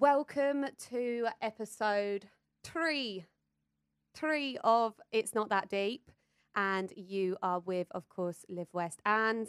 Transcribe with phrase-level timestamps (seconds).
[0.00, 2.24] Welcome to episode
[2.64, 3.26] three,
[4.14, 6.10] three of It's Not That Deep.
[6.56, 9.46] And you are with, of course, Liv West and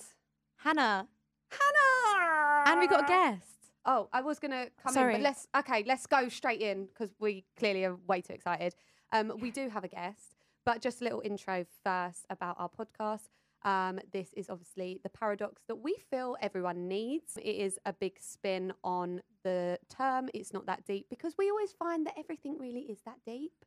[0.57, 1.07] Hannah.
[1.51, 2.63] Hannah.
[2.69, 3.47] And we got a guest.
[3.85, 5.13] Oh, I was gonna come in, Sorry.
[5.13, 8.75] but let's okay, let's go straight in because we clearly are way too excited.
[9.13, 13.29] Um, we do have a guest, but just a little intro first about our podcast.
[13.63, 17.37] Um, this is obviously the paradox that we feel everyone needs.
[17.37, 20.29] It is a big spin on the term.
[20.33, 23.65] It's not that deep because we always find that everything really is that deep,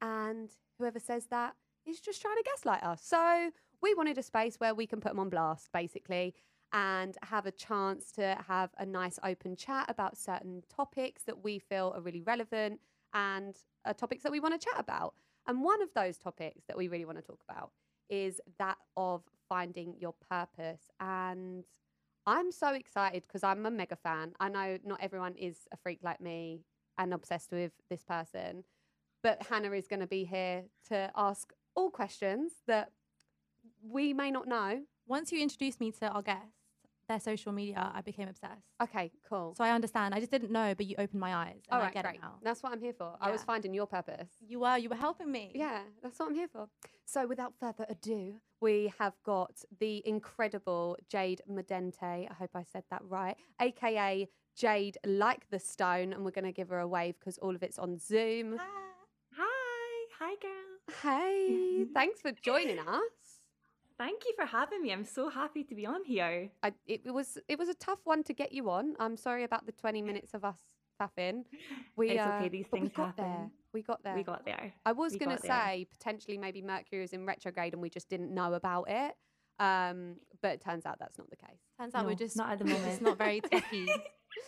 [0.00, 1.54] and whoever says that
[1.86, 3.02] is just trying to gaslight us.
[3.04, 3.50] So
[3.82, 6.34] we wanted a space where we can put them on blast, basically
[6.72, 11.58] and have a chance to have a nice open chat about certain topics that we
[11.58, 12.80] feel are really relevant
[13.12, 15.14] and are topics that we want to chat about.
[15.46, 17.72] And one of those topics that we really want to talk about
[18.08, 20.82] is that of finding your purpose.
[21.00, 21.64] And
[22.26, 24.32] I'm so excited because I'm a mega fan.
[24.40, 26.64] I know not everyone is a freak like me
[26.98, 28.64] and obsessed with this person,
[29.22, 32.92] but Hannah is going to be here to ask all questions that
[33.82, 36.59] we may not know Once you introduce me to our guest,
[37.10, 38.62] their social media, I became obsessed.
[38.80, 39.54] Okay, cool.
[39.56, 40.14] So I understand.
[40.14, 41.62] I just didn't know, but you opened my eyes.
[41.70, 42.16] And All I get great.
[42.16, 42.34] it now.
[42.42, 43.16] That's what I'm here for.
[43.20, 44.28] I was finding your purpose.
[44.46, 45.50] You were, you were helping me.
[45.54, 46.68] Yeah, that's what I'm here for.
[47.04, 52.28] So, without further ado, we have got the incredible Jade Medente.
[52.30, 56.52] I hope I said that right, aka Jade like the stone, and we're going to
[56.52, 58.56] give her a wave because all of it's on Zoom.
[58.56, 58.66] Hi.
[59.36, 60.96] Hi, hi, girl.
[61.02, 63.29] Hey, thanks for joining us.
[64.00, 64.92] Thank you for having me.
[64.92, 66.48] I'm so happy to be on here.
[66.62, 68.94] I, it, it was it was a tough one to get you on.
[68.98, 70.56] I'm sorry about the 20 minutes of us
[70.98, 71.44] faffing.
[71.96, 73.50] We, It's uh, okay, these but we things got there.
[73.74, 74.14] We got there.
[74.14, 74.72] We got there.
[74.86, 75.66] I was going to got there.
[75.66, 79.12] say potentially maybe Mercury was in retrograde and we just didn't know about it.
[79.58, 81.60] Um, but it turns out that's not the case.
[81.78, 83.02] Turns out we're just not at the we're just moment.
[83.02, 83.86] not very techy.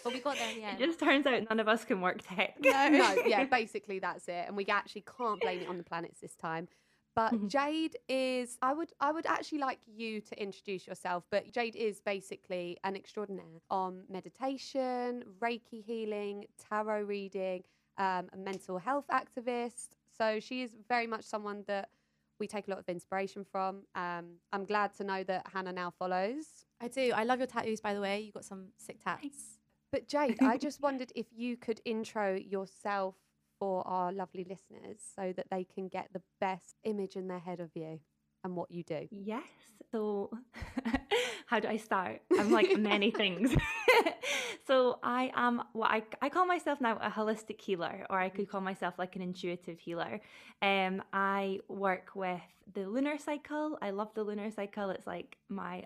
[0.03, 0.81] but we got there in the end.
[0.81, 2.56] It just turns out none of us can work tech.
[2.59, 2.89] No.
[2.89, 4.44] no, yeah, basically that's it.
[4.47, 6.69] And we actually can't blame it on the planets this time.
[7.15, 7.49] But Mhm.
[7.49, 12.00] Jade is I would I would actually like you to introduce yourself, but Jade is
[12.00, 17.65] basically an extraordinaire on meditation, Reiki healing, tarot reading,
[17.99, 19.91] um, a mental health activist.
[20.11, 21.91] So she is very much someone that
[22.39, 23.87] we take a lot of inspiration from.
[23.95, 26.65] Um, I'm glad to know that Hannah now follows.
[26.81, 27.12] I do.
[27.15, 28.21] I love your tattoos, by the way.
[28.21, 29.59] You've got some sick tats.
[29.93, 33.17] But Jade, I just wondered if you could intro yourself
[33.62, 37.61] for our lovely listeners so that they can get the best image in their head
[37.61, 38.00] of you
[38.43, 39.06] and what you do.
[39.12, 39.45] Yes.
[39.93, 40.33] So,
[41.47, 42.22] how do I start?
[42.37, 43.55] I'm like many things.
[44.67, 48.51] so, I am what I, I call myself now a holistic healer, or I could
[48.51, 50.21] call myself like an intuitive healer.
[50.61, 52.41] Um, I work with
[52.75, 53.78] the lunar cycle.
[53.81, 54.91] I love the lunar cycle.
[54.91, 55.84] It's like my,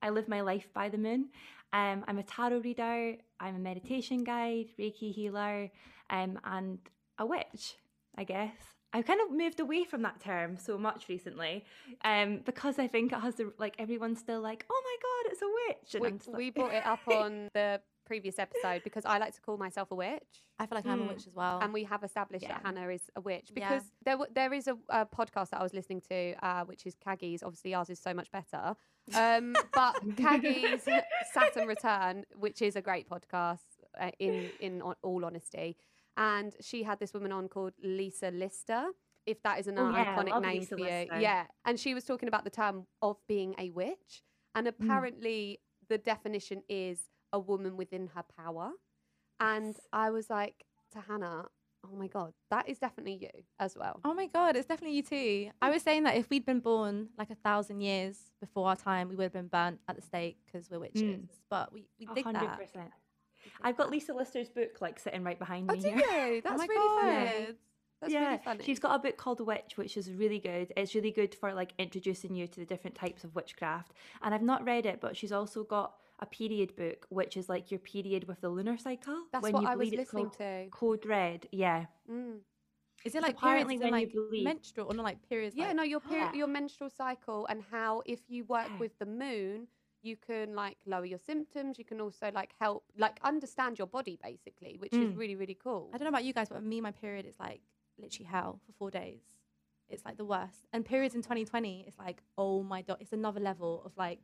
[0.00, 1.30] I live my life by the moon.
[1.72, 3.16] Um, I'm a tarot reader.
[3.40, 5.72] I'm a meditation guide, Reiki healer,
[6.08, 6.78] um, and
[7.20, 7.76] a witch,
[8.18, 8.56] I guess.
[8.92, 11.64] I've kind of moved away from that term so much recently,
[12.04, 15.42] um, because I think it has the like everyone's still like, oh my god, it's
[15.42, 15.94] a witch.
[15.94, 19.40] And We, like- we brought it up on the previous episode because I like to
[19.40, 20.42] call myself a witch.
[20.58, 21.08] I feel like I'm a Mm.
[21.10, 21.60] witch as well.
[21.62, 23.68] And we have established that Hannah is a witch Yeah.
[23.68, 26.84] because there w- there is a, a podcast that I was listening to, uh, which
[26.86, 27.44] is Kaggie's.
[27.44, 28.74] Obviously, ours is so much better.
[29.14, 30.82] Um, but Kaggie's
[31.32, 33.60] Saturn Return, which is a great podcast,
[34.00, 35.76] uh, in in all honesty,
[36.16, 38.86] and she had this woman on called Lisa Lister.
[39.26, 41.20] If that is an Oh, yeah, iconic name Lisa for you, Lister.
[41.20, 41.44] yeah.
[41.64, 44.22] And she was talking about the term of being a witch,
[44.54, 44.70] and Mm.
[44.70, 48.72] apparently the definition is a woman within her power.
[49.38, 51.46] And I was like to Hannah,
[51.84, 54.00] oh my God, that is definitely you as well.
[54.04, 55.50] Oh my god, it's definitely you too.
[55.62, 59.08] I was saying that if we'd been born like a thousand years before our time,
[59.08, 61.28] we would have been burnt at the stake because we're witches.
[61.48, 62.42] But we, we did hundred
[62.74, 62.92] that.
[63.42, 63.60] Percent.
[63.62, 65.96] I've got Lisa Lister's book like sitting right behind Oh, me do here.
[66.34, 66.40] you?
[66.44, 67.00] That's my really God.
[67.28, 67.56] funny.
[68.00, 68.64] That's yeah, really funny.
[68.64, 70.72] she's got a book called Witch, which is really good.
[70.76, 73.92] It's really good for like introducing you to the different types of witchcraft.
[74.22, 77.70] And I've not read it, but she's also got a period book, which is like
[77.70, 79.24] your period with the lunar cycle.
[79.32, 80.66] That's when what you I was bleed, it's listening called to.
[80.70, 81.46] Code Red.
[81.52, 81.86] Yeah.
[82.10, 82.38] Mm.
[83.04, 85.28] Is it like apparently periods, as in, when you like bleed- menstrual or not like
[85.28, 85.56] periods?
[85.56, 86.32] Yeah, like, no, your peri- Yeah.
[86.34, 89.66] your menstrual cycle and how if you work with the moon,
[90.02, 91.78] you can like lower your symptoms.
[91.78, 95.16] You can also like help like understand your body basically, which is Mm.
[95.18, 95.90] really really cool.
[95.92, 97.60] I don't know about you guys, but me, my period is like
[97.98, 99.20] literally hell for four days.
[99.88, 100.66] It's like the worst.
[100.72, 104.20] And periods in 2020, it's like, oh my god, it's another level of like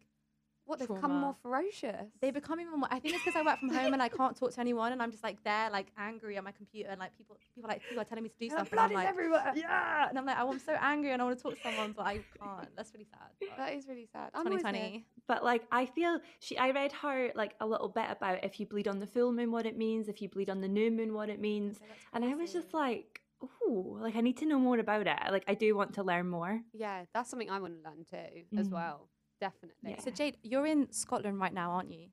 [0.66, 2.10] What they've become more ferocious.
[2.20, 2.88] They become even more.
[2.90, 5.00] I think it's because I work from home and I can't talk to anyone, and
[5.02, 8.00] I'm just like there, like angry on my computer, and like people, people like people
[8.00, 9.52] are telling me to do stuff, and blood I'm is like, everywhere.
[9.54, 11.92] yeah, and I'm like, oh, I'm so angry and I want to talk to someone,
[11.92, 12.68] but I can't.
[12.76, 13.30] That's really sad.
[13.40, 14.30] but That is really sad.
[14.34, 15.06] I'm always 2020.
[15.28, 18.66] But like I feel she I read her like a little bit about if you
[18.66, 21.14] bleed on the full moon what it means, if you bleed on the new moon
[21.14, 21.76] what it means.
[21.82, 25.19] Okay, And I was just like, oh, like I need to know more about it.
[25.30, 26.60] Like I do want to learn more.
[26.72, 28.72] Yeah, that's something I want to learn too, as Mhm.
[28.72, 29.08] well.
[29.40, 29.90] Definitely.
[29.90, 30.00] Yeah.
[30.00, 32.08] So Jade, you're in Scotland right now, aren't you?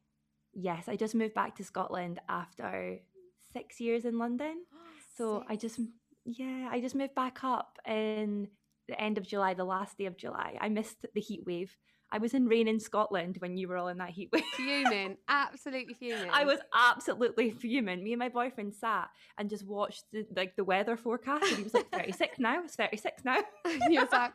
[0.53, 2.99] Yes, I just moved back to Scotland after
[3.51, 4.63] six years in London.
[5.15, 5.79] So I just
[6.25, 8.47] yeah, I just moved back up in
[8.87, 10.57] the end of July, the last day of July.
[10.59, 11.77] I missed the heat wave.
[12.11, 14.43] I was in rain in Scotland when you were all in that heat wave.
[14.55, 16.29] fuming, absolutely fuming.
[16.31, 18.03] I was absolutely fuming.
[18.03, 21.63] Me and my boyfriend sat and just watched the, like the weather forecast, and he
[21.63, 22.63] was like, "36 now.
[22.63, 23.37] It's 36 now."
[23.89, 24.33] he was like,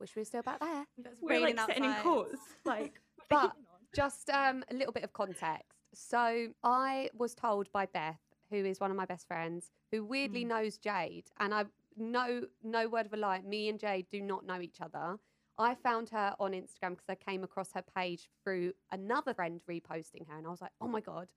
[0.00, 2.02] "Wish we were still back there." It's We're like raining sitting in outside.
[2.02, 3.00] coats, like.
[3.28, 3.56] But-
[3.94, 5.66] Just um, a little bit of context.
[5.94, 8.20] So I was told by Beth,
[8.50, 10.48] who is one of my best friends, who weirdly Mm.
[10.48, 11.64] knows Jade, and I
[11.96, 13.40] no no word of a lie.
[13.42, 15.18] Me and Jade do not know each other.
[15.58, 20.26] I found her on Instagram because I came across her page through another friend reposting
[20.28, 21.28] her, and I was like, oh my god,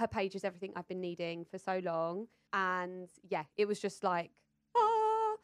[0.00, 2.26] her page is everything I've been needing for so long.
[2.52, 4.30] And yeah, it was just like,
[4.76, 5.34] ah,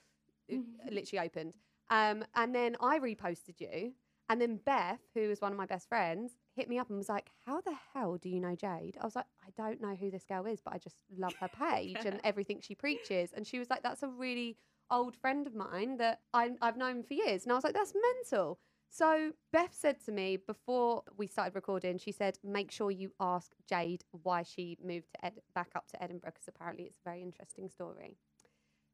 [0.48, 0.60] it
[0.92, 1.54] literally opened.
[1.90, 3.92] Um, and then I reposted you,
[4.30, 7.08] and then Beth, who is one of my best friends, hit me up and was
[7.08, 8.96] like, How the hell do you know Jade?
[9.00, 11.48] I was like, I don't know who this girl is, but I just love her
[11.48, 13.32] page and everything she preaches.
[13.32, 14.56] And she was like, That's a really
[14.88, 17.42] old friend of mine that I, I've known for years.
[17.42, 18.60] And I was like, That's mental.
[18.88, 23.50] So Beth said to me before we started recording, she said, Make sure you ask
[23.68, 27.22] Jade why she moved to Ed- back up to Edinburgh because apparently it's a very
[27.22, 28.16] interesting story.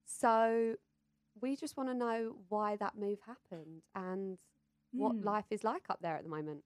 [0.06, 0.76] So
[1.40, 4.38] we just want to know why that move happened and
[4.92, 5.24] what Hmm.
[5.24, 6.64] life is like up there at the moment.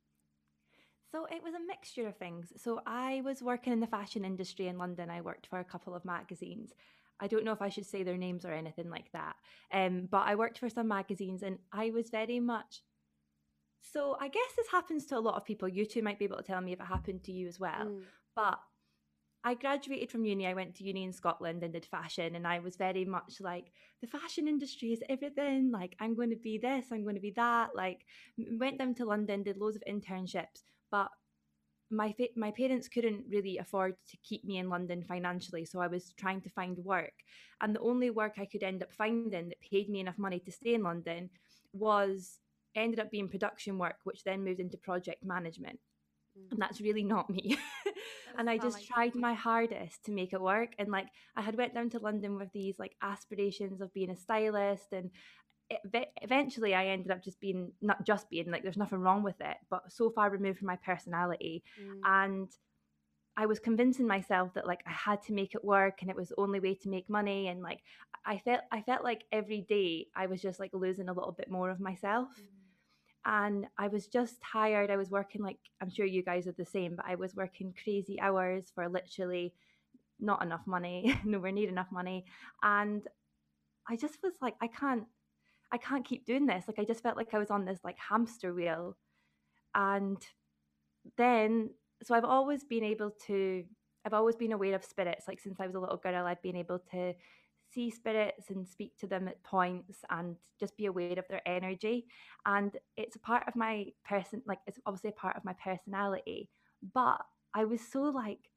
[1.10, 2.52] So it was a mixture of things.
[2.56, 5.10] So I was working in the fashion industry in London.
[5.10, 6.72] I worked for a couple of magazines.
[7.18, 9.34] I don't know if I should say their names or anything like that.
[9.72, 12.82] Um, but I worked for some magazines and I was very much.
[13.82, 15.68] So I guess this happens to a lot of people.
[15.68, 17.86] You two might be able to tell me if it happened to you as well.
[17.86, 18.02] Mm.
[18.36, 18.60] But
[19.42, 20.46] I graduated from uni.
[20.46, 22.34] I went to uni in Scotland and did fashion.
[22.34, 25.70] And I was very much like, the fashion industry is everything.
[25.70, 27.74] Like, I'm going to be this, I'm going to be that.
[27.74, 28.04] Like,
[28.58, 30.62] went down to London, did loads of internships.
[30.90, 31.08] But
[31.90, 35.88] my fa- my parents couldn't really afford to keep me in London financially, so I
[35.88, 37.12] was trying to find work,
[37.60, 40.52] and the only work I could end up finding that paid me enough money to
[40.52, 41.30] stay in London
[41.72, 42.38] was
[42.76, 45.80] ended up being production work, which then moved into project management.
[46.50, 47.56] And that's really not me.
[48.38, 49.20] and I just like tried you.
[49.20, 51.06] my hardest to make it work, and like
[51.36, 55.10] I had went down to London with these like aspirations of being a stylist and
[56.22, 59.56] eventually I ended up just being not just being like there's nothing wrong with it,
[59.68, 61.62] but so far removed from my personality.
[61.80, 62.00] Mm.
[62.04, 62.48] And
[63.36, 66.28] I was convincing myself that like I had to make it work and it was
[66.30, 67.48] the only way to make money.
[67.48, 67.80] And like
[68.26, 71.50] I felt I felt like every day I was just like losing a little bit
[71.50, 72.28] more of myself.
[73.24, 74.90] And I was just tired.
[74.90, 77.74] I was working like I'm sure you guys are the same, but I was working
[77.82, 79.52] crazy hours for literally
[80.18, 82.24] not enough money, nowhere near enough money.
[82.62, 83.02] And
[83.88, 85.04] I just was like, I can't
[85.72, 86.64] I can't keep doing this.
[86.66, 88.96] Like I just felt like I was on this like hamster wheel.
[89.74, 90.18] And
[91.16, 91.70] then
[92.02, 93.64] so I've always been able to
[94.04, 95.26] I've always been aware of spirits.
[95.28, 97.14] Like since I was a little girl, I've been able to
[97.72, 102.06] see spirits and speak to them at points and just be aware of their energy.
[102.46, 106.50] And it's a part of my person like it's obviously a part of my personality.
[106.94, 107.20] But
[107.54, 108.50] I was so like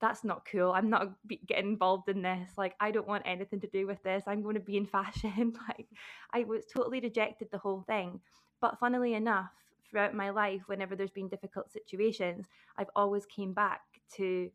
[0.00, 0.72] that's not cool.
[0.72, 1.12] I'm not
[1.46, 2.50] getting involved in this.
[2.58, 4.24] Like, I don't want anything to do with this.
[4.26, 5.54] I'm going to be in fashion.
[5.68, 5.88] like,
[6.32, 8.20] I was totally rejected the whole thing.
[8.60, 9.50] But funnily enough,
[9.88, 13.80] throughout my life, whenever there's been difficult situations, I've always came back
[14.16, 14.50] to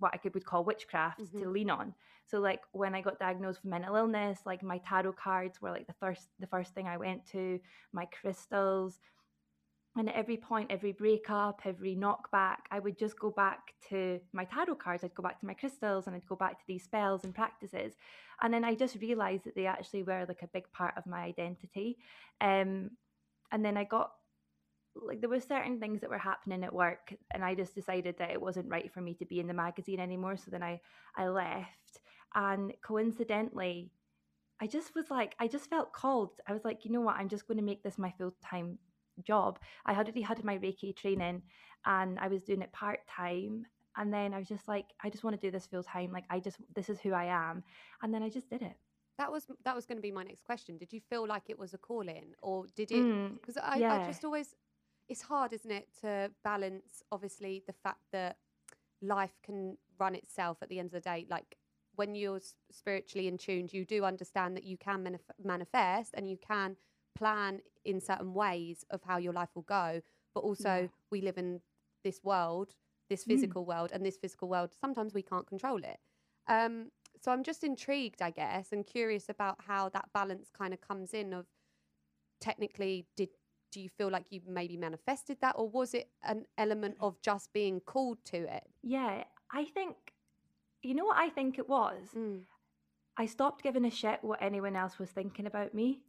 [0.00, 1.52] what I could would call witchcraft to Mhm.
[1.52, 1.94] lean on.
[2.26, 5.86] So like when I got diagnosed with mental illness, like my tarot cards were like
[5.86, 7.60] the first the first thing I went to,
[7.92, 9.00] my crystals,
[9.96, 14.44] and at every point, every breakup, every knockback, I would just go back to my
[14.44, 15.02] tarot cards.
[15.02, 17.96] I'd go back to my crystals and I'd go back to these spells and practices.
[18.40, 21.22] And then I just realized that they actually were like a big part of my
[21.22, 21.98] identity.
[22.40, 22.90] Um,
[23.50, 24.12] and then I got
[24.94, 28.30] like there were certain things that were happening at work and I just decided that
[28.30, 30.36] it wasn't right for me to be in the magazine anymore.
[30.36, 30.80] So then I,
[31.16, 32.00] I left.
[32.34, 33.90] And coincidentally,
[34.60, 36.30] I just was like, I just felt called.
[36.46, 38.78] I was like, you know what, I'm just going to make this my full time
[39.24, 39.58] job.
[39.86, 41.42] I had already had my Reiki training
[41.86, 43.66] and I was doing it part time.
[43.96, 46.12] And then I was just like, I just want to do this full time.
[46.12, 47.64] Like, I just, this is who I am.
[48.02, 48.76] And then I just did it.
[49.18, 50.78] That was that was going to be my next question.
[50.78, 53.02] Did you feel like it was a call in, or did it?
[53.02, 54.06] Mm, Because I, I yeah.
[54.06, 54.54] just always,
[55.08, 58.36] it's hard, isn't it, to balance obviously the fact that
[59.00, 61.26] life can run itself at the end of the day.
[61.28, 61.56] Like
[61.96, 66.36] when you're spiritually in tuned, you do understand that you can manif- manifest and you
[66.36, 66.76] can
[67.16, 70.00] plan in certain ways of how your life will go.
[70.34, 70.86] But also, yeah.
[71.10, 71.60] we live in
[72.04, 72.74] this world,
[73.08, 73.28] this mm.
[73.28, 73.68] physical mm.
[73.68, 75.98] world, and this physical world, sometimes we can't control it.
[76.46, 80.80] Um, so I'm just intrigued, I guess, and curious about how that balance kind of
[80.80, 81.46] comes in of
[82.40, 83.30] technically did
[83.70, 87.52] do you feel like you maybe manifested that or was it an element of just
[87.52, 88.64] being called to it?
[88.82, 89.96] Yeah i think
[90.82, 92.08] you know what i think it was?
[92.16, 92.42] Mm.
[93.16, 96.00] i stopped giving a shit what anyone else was thinking about me.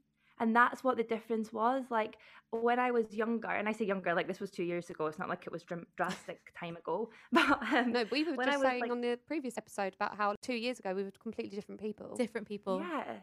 [0.42, 1.84] And that's what the difference was.
[1.90, 2.16] Like
[2.52, 5.20] when i was younger and i say younger like this was two years ago it's
[5.20, 8.82] not like it was dr- drastic time ago but um, no we were just saying
[8.82, 12.16] like, on the previous episode about how two years ago we were completely different people.
[12.16, 12.80] Different people.
[12.80, 13.18] Yeah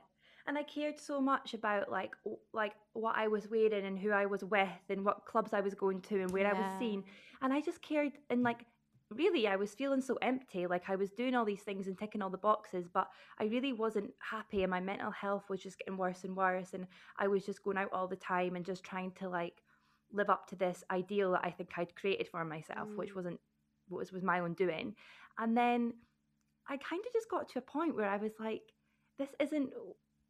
[0.46, 2.14] and I cared so much about like
[2.52, 5.74] like what I was wearing and who I was with and what clubs I was
[5.74, 6.52] going to and where yeah.
[6.52, 7.04] I was seen
[7.42, 8.64] and I just cared and like
[9.10, 12.22] really I was feeling so empty like I was doing all these things and ticking
[12.22, 15.96] all the boxes but I really wasn't happy and my mental health was just getting
[15.96, 16.86] worse and worse and
[17.18, 19.62] I was just going out all the time and just trying to like
[20.12, 22.96] live up to this ideal that I think I'd created for myself mm.
[22.96, 23.38] which wasn't
[23.88, 24.94] what was, was my own doing
[25.38, 25.92] and then
[26.68, 28.62] I kind of just got to a point where I was like
[29.18, 29.70] this isn't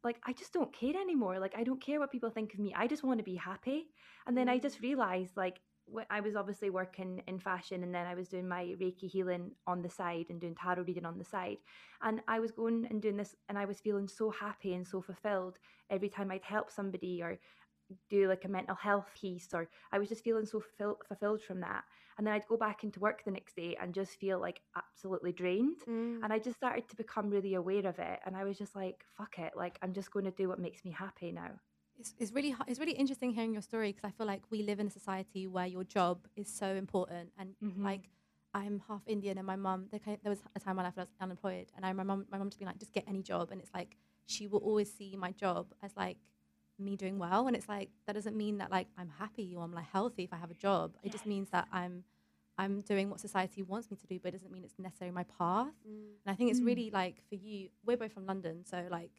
[0.03, 1.39] like I just don't care anymore.
[1.39, 2.73] Like I don't care what people think of me.
[2.75, 3.87] I just want to be happy.
[4.25, 4.83] And then I just mm.
[4.83, 5.59] realized like
[6.09, 9.81] I was obviously working in fashion and then I was doing my Reiki healing on
[9.81, 11.57] the side and doing tarot reading on the side.
[12.01, 15.01] And I was going and doing this and I was feeling so happy and so
[15.01, 15.57] fulfilled
[15.89, 17.39] every time I'd help somebody or
[18.09, 20.61] do like a mental health piece or I was just feeling so
[21.07, 21.83] fulfilled from that.
[22.17, 25.31] And then I'd go back into work the next day and just feel like absolutely
[25.31, 25.81] drained.
[25.87, 26.23] Mm.
[26.23, 28.19] and I just started to become really aware of it.
[28.25, 29.53] And I was just like fuck it.
[29.55, 31.51] Like I'm just going to do what makes me happy now.
[31.99, 34.79] It's, it's really it's really interesting hearing your story because I feel like we live
[34.79, 37.29] in a society where your job is so important.
[37.39, 37.83] And mm-hmm.
[37.83, 38.09] like
[38.53, 41.03] I'm half Indian and my mum there, there was a time in my life when
[41.03, 41.67] I was unemployed.
[41.75, 43.51] And I my mum my mum just being like just get any job.
[43.51, 46.17] And it's like she will always see my job as like
[46.79, 49.73] me doing well and it's like that doesn't mean that like i'm happy or i'm
[49.73, 52.03] like healthy if i have a job it just means that i'm
[52.57, 55.23] i'm doing what society wants me to do but it doesn't mean it's necessarily my
[55.37, 55.91] path mm.
[56.25, 56.65] and i think it's mm.
[56.65, 59.11] really like for you we're both from london so like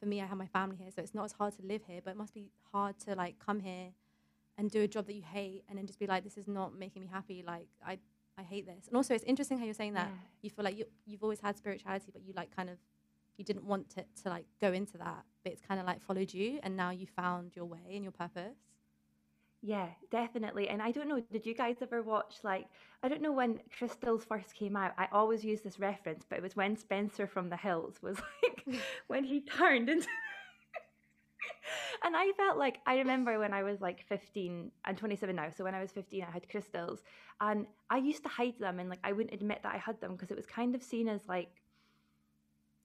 [0.00, 2.00] for me i have my family here so it's not as hard to live here
[2.02, 3.88] but it must be hard to like come here
[4.58, 6.74] and do a job that you hate and then just be like this is not
[6.78, 7.98] making me happy like i
[8.38, 10.28] i hate this and also it's interesting how you're saying that yeah.
[10.42, 12.76] you feel like you, you've always had spirituality but you like kind of
[13.36, 16.32] you didn't want it to like go into that, but it's kind of like followed
[16.32, 18.58] you, and now you found your way and your purpose.
[19.64, 20.68] Yeah, definitely.
[20.68, 22.66] And I don't know, did you guys ever watch like
[23.02, 24.92] I don't know when Crystals first came out.
[24.98, 28.80] I always use this reference, but it was when Spencer from the Hills was like
[29.06, 30.08] when he turned into
[32.04, 35.48] and I felt like I remember when I was like 15 and 27 now.
[35.56, 37.02] So when I was 15, I had crystals,
[37.40, 40.12] and I used to hide them, and like I wouldn't admit that I had them
[40.12, 41.61] because it was kind of seen as like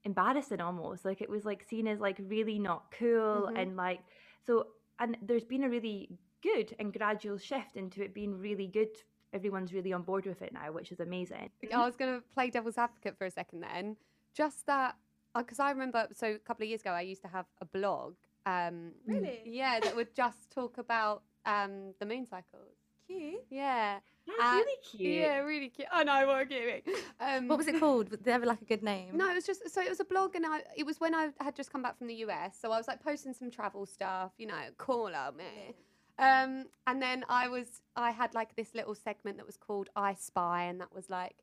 [0.08, 3.58] embarrassing almost like it was like seen as like really not cool mm-hmm.
[3.58, 4.00] and like
[4.46, 4.68] so
[5.00, 6.10] and there's been a really
[6.42, 8.96] good and gradual shift into it being really good
[9.34, 12.50] everyone's really on board with it now which is amazing i was going to play
[12.50, 13.98] devil's advocate for a second then
[14.34, 14.96] just that
[15.36, 17.66] because uh, i remember so a couple of years ago i used to have a
[17.66, 23.46] blog um really yeah that would just talk about um the moon cycles cute.
[23.50, 24.00] Yeah.
[24.28, 25.14] That's uh, really cute.
[25.16, 25.88] Yeah, really cute.
[25.92, 28.10] I know what I'm Um, what was it called?
[28.10, 29.16] Did they have like a good name?
[29.16, 31.30] No, it was just so it was a blog, and I it was when I
[31.40, 34.32] had just come back from the US, so I was like posting some travel stuff,
[34.38, 35.76] you know, call out me.
[36.20, 40.16] Um, and then I was I had like this little segment that was called I
[40.16, 41.36] Spy, and that was like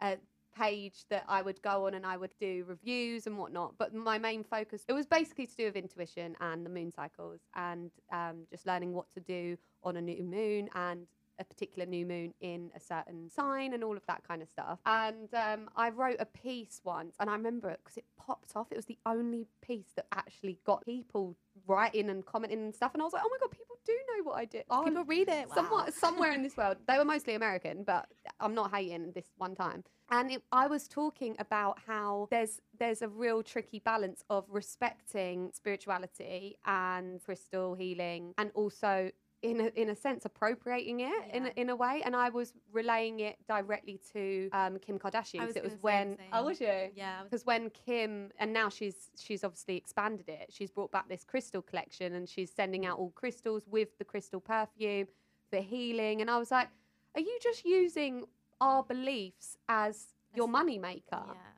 [0.00, 0.18] a
[0.58, 3.74] page that I would go on and I would do reviews and whatnot.
[3.78, 7.40] But my main focus it was basically to do with intuition and the moon cycles
[7.54, 11.06] and um, just learning what to do on a new moon and
[11.38, 14.78] a particular new moon in a certain sign and all of that kind of stuff.
[14.86, 18.68] And um, I wrote a piece once, and I remember it because it popped off.
[18.70, 22.92] It was the only piece that actually got people writing and commenting and stuff.
[22.94, 24.64] And I was like, oh my god, people do know what I did.
[24.70, 25.48] Oh, people read it.
[25.54, 25.92] Somewhat, wow.
[25.94, 28.06] somewhere in this world, they were mostly American, but
[28.40, 29.84] I'm not hating this one time.
[30.10, 35.50] And it, I was talking about how there's there's a real tricky balance of respecting
[35.52, 39.10] spirituality and crystal healing, and also
[39.42, 41.36] in a, in a sense appropriating it yeah.
[41.36, 45.40] in, a, in a way and I was relaying it directly to um, Kim Kardashian
[45.40, 46.90] because it was when oh was you?
[46.94, 47.22] Yeah.
[47.22, 50.50] Because when Kim and now she's she's obviously expanded it.
[50.50, 54.40] She's brought back this crystal collection and she's sending out all crystals with the crystal
[54.40, 55.06] perfume
[55.50, 56.68] for healing and I was like
[57.14, 58.24] are you just using
[58.60, 61.02] our beliefs as your money maker?
[61.12, 61.48] Yeah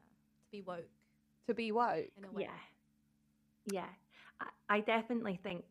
[0.50, 0.88] to be woke.
[1.46, 2.10] To be woke.
[2.36, 2.48] Yeah.
[3.70, 3.84] Yeah.
[4.40, 5.64] I, I definitely think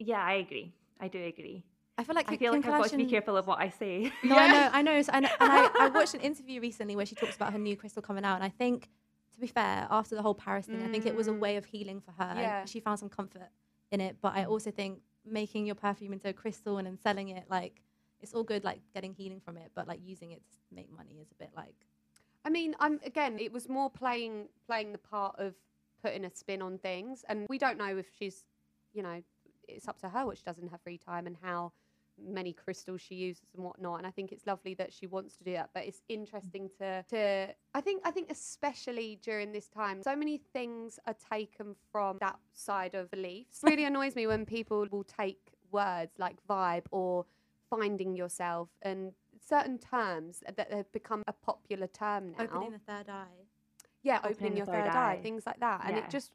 [0.00, 1.64] yeah I agree I do agree.
[1.96, 4.10] I feel like I feel like I've got to be careful of what I say.
[4.24, 5.00] No, I know, I know.
[5.02, 7.76] So, and and I, I watched an interview recently where she talks about her new
[7.76, 8.88] crystal coming out, and I think,
[9.34, 11.38] to be fair, after the whole Paris thing, I think it was a Mm.
[11.38, 12.64] way of healing for her, Yeah.
[12.64, 13.48] she found some comfort
[13.92, 14.16] in it.
[14.20, 17.80] But I also think making your perfume into a crystal and then selling it, like,
[18.20, 21.18] it's all good, like getting healing from it, but like using it to make money
[21.20, 21.74] is a bit like.
[22.44, 23.38] I mean, I'm again.
[23.38, 25.54] It was more playing playing the part of
[26.02, 28.44] putting a spin on things, and we don't know if she's,
[28.92, 29.22] you know,
[29.68, 31.72] it's up to her what she does in her free time and how
[32.16, 33.98] many crystals she uses and whatnot.
[33.98, 35.70] And I think it's lovely that she wants to do that.
[35.74, 40.38] But it's interesting to to I think I think especially during this time, so many
[40.52, 43.62] things are taken from that side of beliefs.
[43.64, 45.40] It really annoys me when people will take
[45.72, 47.26] words like vibe or
[47.68, 49.12] finding yourself and
[49.46, 52.44] certain terms that have become a popular term now.
[52.44, 53.26] Opening the third eye.
[54.02, 55.20] yeah, opening opening your third third eye, eye.
[55.22, 55.82] things like that.
[55.84, 56.32] And it just,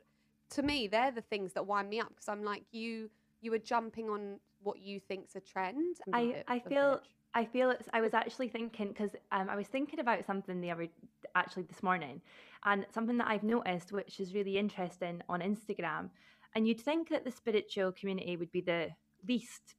[0.52, 3.10] to me, they're the things that wind me up because I'm like, you,
[3.42, 5.98] you were jumping on what you think's a trend.
[6.14, 7.02] I- I feel-
[7.36, 7.88] I feel it's.
[7.94, 10.88] I was actually thinking because um, I was thinking about something the other
[11.36, 12.22] actually this morning,
[12.66, 16.10] and something that I've noticed, which is really interesting on Instagram.
[16.56, 18.90] And you'd think that the spiritual community would be the
[19.28, 19.76] least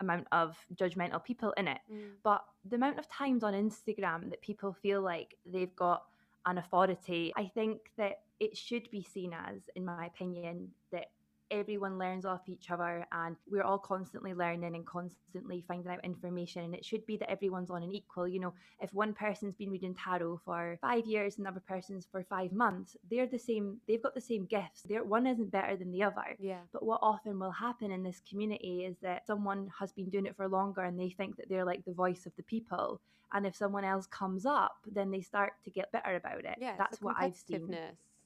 [0.00, 2.12] amount of judgmental people in it, Mm.
[2.22, 6.06] but the amount of times on Instagram that people feel like they've got
[6.46, 11.10] an authority, I think that it should be seen as, in my opinion, that
[11.50, 16.64] everyone learns off each other and we're all constantly learning and constantly finding out information
[16.64, 19.70] and it should be that everyone's on an equal you know if one person's been
[19.70, 24.02] reading tarot for five years and another person's for five months they're the same they've
[24.02, 26.60] got the same gifts they're one isn't better than the other Yeah.
[26.72, 30.36] but what often will happen in this community is that someone has been doing it
[30.36, 33.00] for longer and they think that they're like the voice of the people.
[33.32, 36.56] And if someone else comes up, then they start to get bitter about it.
[36.60, 36.76] Yeah.
[36.78, 37.76] That's what I've seen.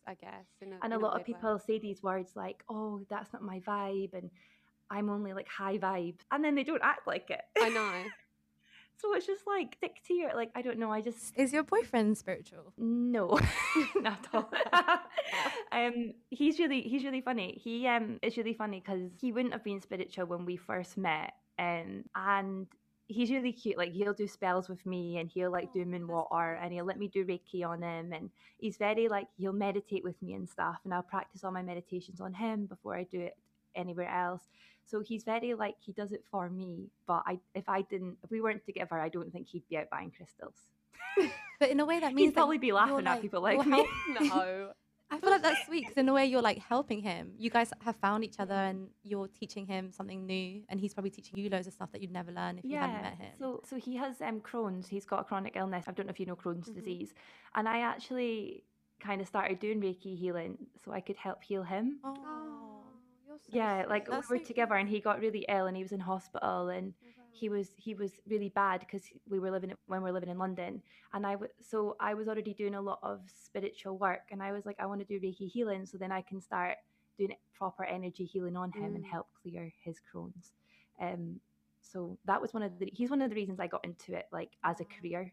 [0.09, 0.47] Competitiveness, I guess.
[0.61, 1.35] In a, And in a lot of weird way.
[1.35, 4.15] people say these words like, oh, that's not my vibe.
[4.15, 4.31] And
[4.91, 6.17] I'm only like high vibe.
[6.31, 7.43] And then they don't act like it.
[7.61, 7.93] I know.
[8.97, 10.91] so it's just like, stick to your, like, I don't know.
[10.91, 12.73] I just, Is your boyfriend spiritual?
[12.77, 13.39] no,
[13.97, 14.51] not at all.
[15.73, 17.61] um, he's really he's really funny.
[17.63, 21.35] He um is really funny because he wouldn't have been spiritual when we first met,
[21.59, 22.67] um, and
[23.09, 23.77] he's really cute.
[23.77, 26.85] Like he'll do spells with me, and he'll like do Oh, moon water, and he'll
[26.85, 30.49] let me do reiki on him, and he's very like he'll meditate with me and
[30.49, 33.37] stuff, and I'll practice all my meditations on him before I do it
[33.75, 34.43] anywhere else.
[34.85, 38.31] So he's very like he does it for me, but I if I didn't if
[38.31, 40.55] we weren't together, I don't think he'd be out buying crystals.
[41.61, 43.65] But in a way that means He'd that probably be laughing at people like you're
[43.67, 43.85] me.
[44.21, 44.71] no.
[45.11, 47.33] I feel like that's sweet because in a way you're like helping him.
[47.39, 51.11] You guys have found each other and you're teaching him something new, and he's probably
[51.11, 53.33] teaching you loads of stuff that you'd never learn if you hadn't met him.
[53.39, 54.89] So so he has um Crohn's.
[54.89, 55.85] He's got a chronic illness.
[55.89, 56.75] I don't know if you know Crohn's Mhm.
[56.75, 57.15] disease.
[57.55, 58.65] And I actually
[59.01, 62.01] kind of started doing Reiki healing so I could help heal him.
[62.05, 62.83] oh, Oh,
[63.27, 64.09] you're so yeah, like.
[64.11, 66.69] That's we were so together and he got really ill and he was in hospital
[66.69, 66.95] and
[67.31, 70.39] he was he was really bad because we were living when we were living in
[70.39, 74.43] London and I w- so I was already doing a lot of spiritual work and
[74.43, 76.77] I was like I want to do Reiki healing so then I can start
[77.19, 79.09] doing proper energy healing on him and Mm.
[79.11, 80.53] help clear his Crohn's.
[81.01, 81.41] Um,
[81.81, 84.27] so that was one of the he's one of the reasons I got into it
[84.33, 85.33] like as a career.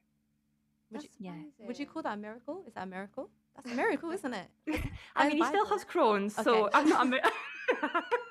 [0.92, 1.66] Would you, That's yeah.
[1.68, 2.64] would you call that a miracle?
[2.68, 3.30] Is that a miracle?
[3.56, 4.48] That's a miracle, isn't it?
[5.16, 5.78] I By mean, he still Bible.
[5.78, 7.06] has Crohn's, so I'm not.
[7.08, 7.20] A mi-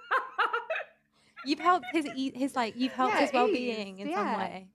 [1.46, 4.68] You've helped his e- his like you've helped Yeah, his well being in some way.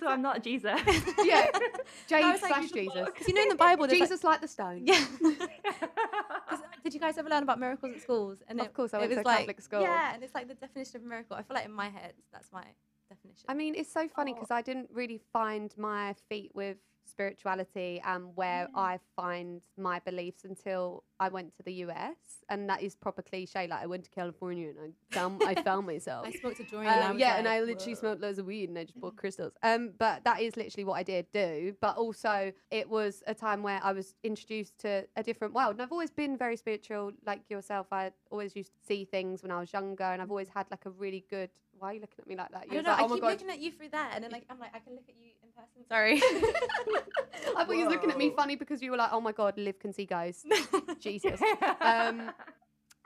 [0.00, 0.80] so I'm not Jesus.
[1.24, 1.46] Yeah.
[1.54, 1.60] I
[2.08, 3.04] Jade was like, slash Jesus.
[3.06, 4.82] Because you know in the Bible, there's like- Jesus like the stone.
[4.86, 5.04] Yeah.
[6.84, 8.38] did you guys ever learn about miracles at schools?
[8.48, 9.80] And Of it- course, I it went to was a like, Catholic school.
[9.82, 11.36] Yeah, and it's like the definition of miracle.
[11.36, 12.64] I feel like in my head, that's my
[13.08, 13.44] definition.
[13.48, 14.34] I mean, it's so funny Oh.
[14.34, 18.80] because I didn't really find my feet with spirituality and where Yeah.
[18.80, 22.16] I find my beliefs until I went to the US,
[22.48, 23.66] and that is proper cliche.
[23.68, 26.26] Like I went to California and I found I found myself.
[26.28, 26.92] I spoke to Dorian.
[26.92, 28.98] Um, and I yeah, and I literally "Whoa." smoked loads of weed and I just
[29.00, 29.52] bought crystals.
[29.62, 31.76] Um, but that is literally what I did do.
[31.80, 35.82] But also, it was a time where I was introduced to a different world, and
[35.82, 37.86] I've always been very spiritual, like yourself.
[37.92, 40.86] I always used to see things when I was younger, and I've always had like
[40.86, 41.50] a really good.
[41.78, 42.62] Why are you looking at me like that?
[42.62, 42.90] I You don't know.
[42.92, 43.30] like, I oh my keep god.
[43.32, 45.30] looking at you through that, and then like I'm like, I can look at you
[45.42, 45.84] in person.
[45.88, 46.20] Sorry.
[47.56, 49.56] I thought you were looking at me funny because you were like, "Oh my god,
[49.58, 50.44] Liv can see ghosts."
[51.00, 51.40] Jesus.
[51.80, 52.30] Um,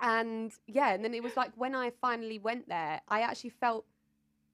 [0.00, 3.84] and yeah, and then it was like when I finally went there, I actually felt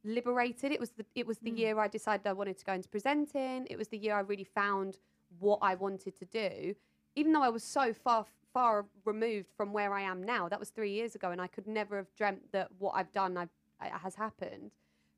[0.05, 0.73] liberated.
[0.73, 1.59] It was the it was the Mm.
[1.59, 3.67] year I decided I wanted to go into presenting.
[3.71, 4.99] It was the year I really found
[5.39, 6.75] what I wanted to do.
[7.15, 10.71] Even though I was so far far removed from where I am now, that was
[10.71, 13.49] three years ago, and I could never have dreamt that what I've done I've,
[13.81, 14.73] has happened.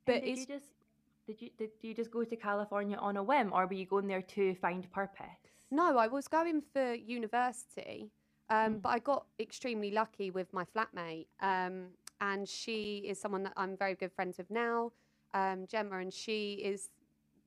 [0.05, 0.67] But it's you just
[1.25, 4.07] did you did you just go to California on a whim, or were you going
[4.07, 5.25] there to find purpose?
[5.71, 8.11] No, I was going for university,
[8.49, 8.81] um, Mm.
[8.83, 11.27] but I got extremely lucky with my flatmate.
[11.39, 11.89] Um,
[12.21, 14.91] and she is someone that I'm very good friends with now,
[15.33, 16.89] um, Gemma, and she is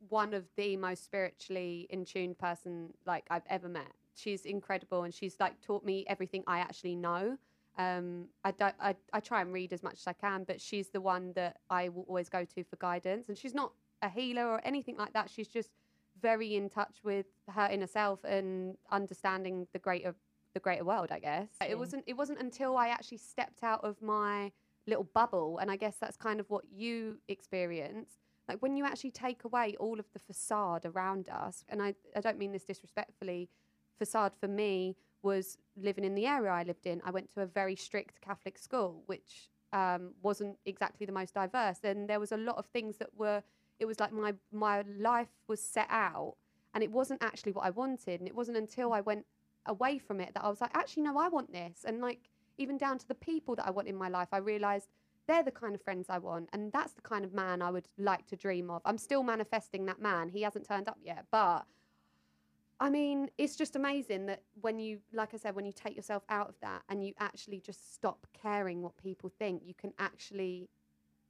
[0.09, 3.93] one of the most spiritually in tuned person like I've ever met.
[4.15, 7.39] She's incredible, and she's like taught me everything I actually know.
[7.79, 8.75] Um, I don't.
[8.81, 11.59] I, I try and read as much as I can, but she's the one that
[11.71, 13.29] I will always go to for guidance.
[13.29, 15.31] And she's not a healer or anything like that.
[15.31, 15.71] She's just
[16.21, 20.15] very in touch with her inner self and understanding the greater
[20.55, 21.13] the greater world.
[21.13, 22.05] I guess it wasn't.
[22.07, 24.51] It wasn't until I actually stepped out of my
[24.89, 28.19] little bubble, and I guess that's kind of what you experience.
[28.49, 32.21] Like when you actually take away all of the facade around us, and I, I
[32.21, 33.51] don't mean this disrespectfully,
[33.99, 37.01] facade for me was living in the area I lived in.
[37.05, 41.79] I went to a very strict Catholic school, which um, wasn't exactly the most diverse.
[41.85, 43.43] And there was a lot of things that were,
[43.79, 46.37] it was like my, my life was set out
[46.75, 48.21] and it wasn't actually what I wanted.
[48.21, 49.27] And it wasn't until I went
[49.67, 51.85] away from it that I was like, actually, no, I want this.
[51.85, 54.89] And like, even down to the people that I want in my life, I realized
[55.27, 56.49] they're the kind of friends I want.
[56.53, 58.83] And that's the kind of man I would like to dream of.
[58.85, 60.29] I'm still manifesting that man.
[60.29, 61.67] He hasn't turned up yet, but
[62.81, 66.23] I mean, it's just amazing that when you, like I said, when you take yourself
[66.29, 70.69] out of that and you actually just stop caring what people think, you can actually,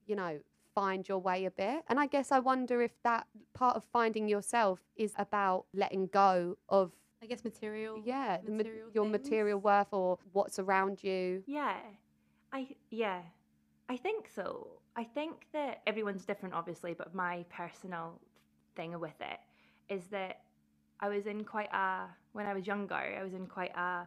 [0.06, 0.40] you know,
[0.74, 1.84] find your way a bit.
[1.88, 6.56] And I guess I wonder if that part of finding yourself is about letting go
[6.68, 8.00] of, I guess material.
[8.04, 11.42] yeah, the ma- material your material worth or what's around you.
[11.46, 11.76] Yeah,
[12.52, 13.22] I yeah,
[13.88, 14.68] I think so.
[14.96, 18.20] I think that everyone's different, obviously, but my personal
[18.76, 19.40] thing with it
[19.92, 20.42] is that
[21.00, 22.94] I was in quite a when I was younger.
[22.94, 24.06] I was in quite a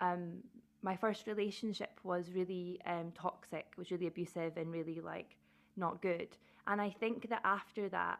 [0.00, 0.42] um,
[0.82, 5.36] my first relationship was really um, toxic, was really abusive, and really like
[5.76, 6.28] not good.
[6.66, 8.18] And I think that after that,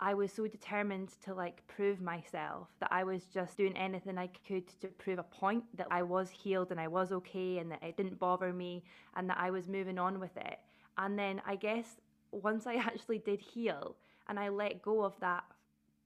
[0.00, 4.28] I was so determined to like prove myself that I was just doing anything I
[4.48, 7.82] could to prove a point that I was healed and I was okay and that
[7.84, 8.82] it didn't bother me
[9.14, 10.58] and that I was moving on with it.
[10.98, 12.00] And then I guess
[12.32, 13.94] once I actually did heal
[14.28, 15.44] and I let go of that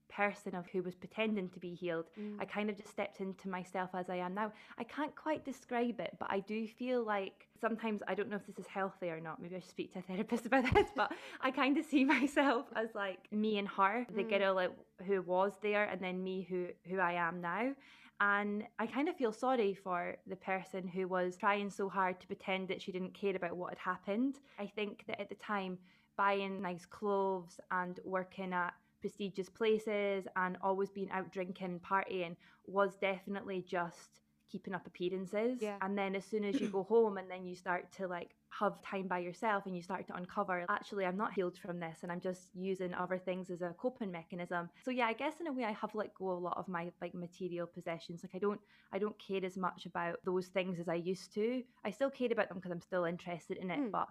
[0.09, 2.05] person of who was pretending to be healed,
[2.39, 4.51] I kind of just stepped into myself as I am now.
[4.77, 8.45] I can't quite describe it, but I do feel like sometimes I don't know if
[8.47, 9.41] this is healthy or not.
[9.41, 12.65] Maybe I should speak to a therapist about this, but I kind of see myself
[12.75, 14.29] as like me and her, the Mm.
[14.39, 14.71] girl like,
[15.05, 17.73] who was there, and then me who who I am now.
[18.19, 22.25] And I kind of feel sorry for the person who was trying so hard to
[22.27, 24.39] pretend that she didn't care about what had happened.
[24.57, 25.77] I think that at the time,
[26.17, 28.73] buying nice clothes and working at
[29.07, 34.19] prestigious places and always being out drinking, partying was definitely just
[34.51, 35.59] keeping up appearances.
[35.61, 35.77] Yeah.
[35.81, 38.81] And then as soon as you go home and then you start to like have
[38.81, 42.11] time by yourself and you start to uncover actually I'm not healed from this and
[42.11, 44.69] I'm just using other things as a coping mechanism.
[44.83, 46.91] So yeah, I guess in a way I have let go a lot of my
[47.01, 48.23] like material possessions.
[48.23, 48.59] Like I don't
[48.91, 51.63] I don't care as much about those things as I used to.
[51.85, 53.91] I still care about them because I'm still interested in it, Mm.
[53.91, 54.07] but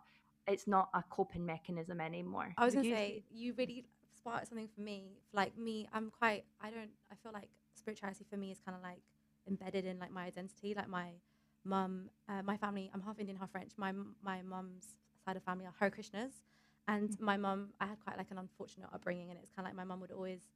[0.46, 2.54] it's not a coping mechanism anymore.
[2.56, 3.86] I was gonna you say you really
[4.26, 5.18] sparked something for me.
[5.32, 6.44] Like me, I'm quite.
[6.60, 6.90] I don't.
[7.10, 9.02] I feel like spirituality for me is kind of like
[9.46, 10.74] embedded in like my identity.
[10.74, 11.10] Like my
[11.64, 12.90] mum, uh, my family.
[12.92, 13.72] I'm half Indian, half French.
[13.76, 16.32] My my mum's side of family are Hare Krishnas,
[16.88, 17.20] and Mhm.
[17.20, 17.72] my mum.
[17.80, 20.10] I had quite like an unfortunate upbringing, and it's kind of like my mum would
[20.12, 20.48] always.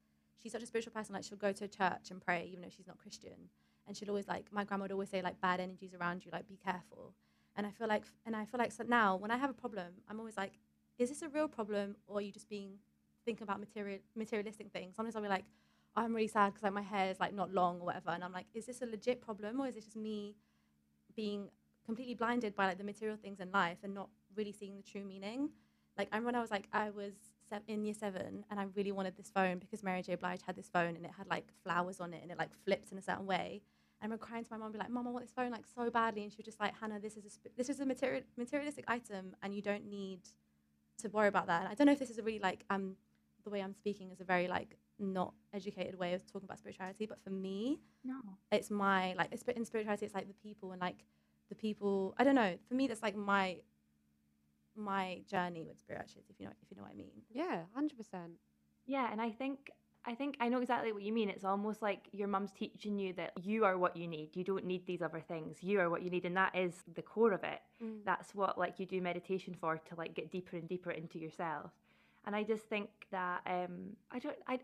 [0.43, 1.15] She's such a spiritual person.
[1.15, 3.51] Like she'll go to church and pray, even though she's not Christian.
[3.87, 6.49] And she'd always like my grandma would always say like bad energies around you, like
[6.49, 7.15] be careful.
[7.57, 9.89] And I feel like, and I feel like so now when I have a problem,
[10.09, 10.55] I'm always like,
[10.99, 12.79] is this a real problem or are you just being
[13.25, 14.97] thinking about material materialistic things?
[14.97, 15.45] Sometimes I'll be like,
[15.97, 18.23] oh, I'm really sad because like my hair is like not long or whatever, and
[18.25, 20.37] I'm like, is this a legit problem or is it just me
[21.17, 21.49] being
[21.85, 25.05] completely blinded by like the material things in life and not really seeing the true
[25.05, 25.51] meaning?
[25.99, 27.13] Like I remember when I was like I was
[27.67, 30.69] in year seven and I really wanted this phone because Mary J Blige had this
[30.69, 33.27] phone and it had like flowers on it and it like flipped in a certain
[33.27, 33.61] way.
[34.01, 35.51] And I remember crying to my mom, and be like, "Mom, I want this phone
[35.51, 37.81] like so badly," and she was just like, "Hannah, this is a sp- this is
[37.81, 40.21] a material materialistic item, and you don't need
[40.99, 42.97] to worry about that." And I don't know if this is a really like um
[43.43, 47.07] the way I'm speaking is a very like not educated way of talking about spirituality,
[47.07, 48.21] but for me, No.
[48.53, 51.05] it's my like it's in spirituality, it's like the people and like
[51.49, 52.15] the people.
[52.19, 52.57] I don't know.
[52.69, 53.59] For me, that's like my
[54.77, 57.23] my journey with spirituality, if you know if you know what I mean.
[57.31, 58.33] Yeah, hundred percent.
[58.87, 59.71] Yeah, and I think
[60.05, 61.29] I think I know exactly what you mean.
[61.29, 64.35] It's almost like your mum's teaching you that you are what you need.
[64.35, 65.59] You don't need these other things.
[65.63, 67.61] You are what you need, and that is the core of it.
[67.83, 67.99] Mm.
[68.05, 71.71] That's what like you do meditation for to like get deeper and deeper into yourself.
[72.27, 74.59] And I just think that um, I don't I.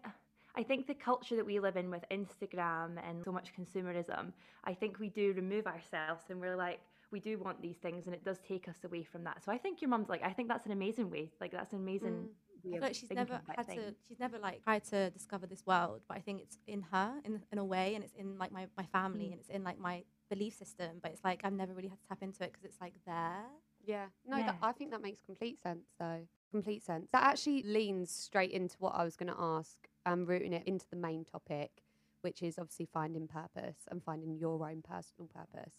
[0.59, 4.33] I think the culture that we live in with Instagram and so much consumerism,
[4.64, 8.14] I think we do remove ourselves and we're like, we do want these things and
[8.14, 9.45] it does take us away from that.
[9.45, 11.31] So I think your mum's like, I think that's an amazing way.
[11.42, 12.23] Like, that's an amazing Mm.
[12.25, 13.95] way I feel of like she's never about had to.
[14.09, 17.42] She's never like tried to discover this world, but I think it's in her in
[17.53, 19.33] in a way, and it's in like my my family, Mm.
[19.33, 21.01] and it's in like my belief system.
[21.03, 23.45] But it's like I've never really had to tap into it because it's like there.
[23.85, 24.07] Yeah.
[24.27, 24.47] No, Yeah.
[24.47, 26.27] That, I think that makes complete sense, though.
[26.51, 27.09] Complete sense.
[27.13, 30.87] That actually leans straight into what I was going to ask, um, rooting it into
[30.89, 31.83] the main topic,
[32.23, 35.75] which is obviously finding purpose and finding your own personal purpose.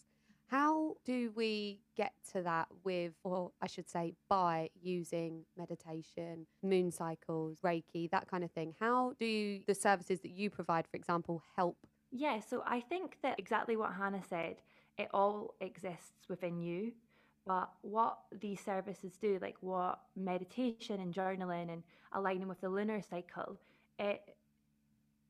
[0.47, 6.89] How do we get to that with, or I should say, by using meditation, moon
[6.91, 8.73] cycles, Reiki, that kind of thing?
[8.79, 11.77] How do the services that you provide, for example, help?
[12.11, 14.61] Yeah, so I think that exactly what Hannah said,
[14.97, 16.93] it all exists within you.
[17.47, 21.83] But what these services do, like what meditation and journaling and
[22.13, 23.57] aligning with the lunar cycle,
[23.99, 24.21] it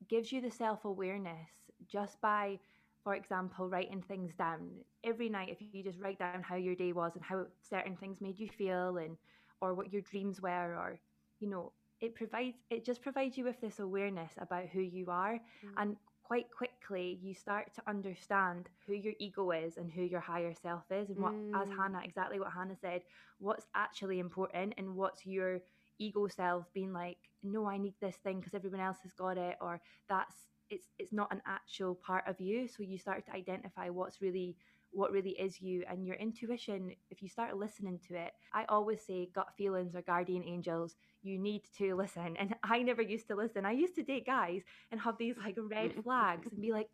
[0.08, 1.50] gives you the self awareness
[1.88, 2.58] just by,
[3.04, 4.70] for example, writing things down.
[5.04, 8.10] Every night, if you just write down how your day was and how certain things
[8.10, 9.16] made you feel and
[9.60, 10.98] or what your dreams were or
[11.40, 15.40] you know it provides it just provides you with this awareness about who you are
[15.64, 15.78] Mm.
[15.78, 15.96] and
[16.28, 20.84] quite quickly you start to understand who your ego is and who your higher self
[20.90, 21.76] is and what as Mm.
[21.76, 23.02] hannah exactly what hannah said
[23.38, 25.60] what's actually important and what's your
[25.98, 29.56] ego self being like no i need this thing because everyone else has got it
[29.60, 33.88] or that's it's it's not an actual part of you so you start to identify
[33.88, 34.56] what's really
[34.92, 39.04] what really is you and your intuition if you start listening to it i always
[39.04, 43.34] say gut feelings or guardian angels you need to listen and i never used to
[43.36, 46.88] listen i used to date guys and have these like red flags and be like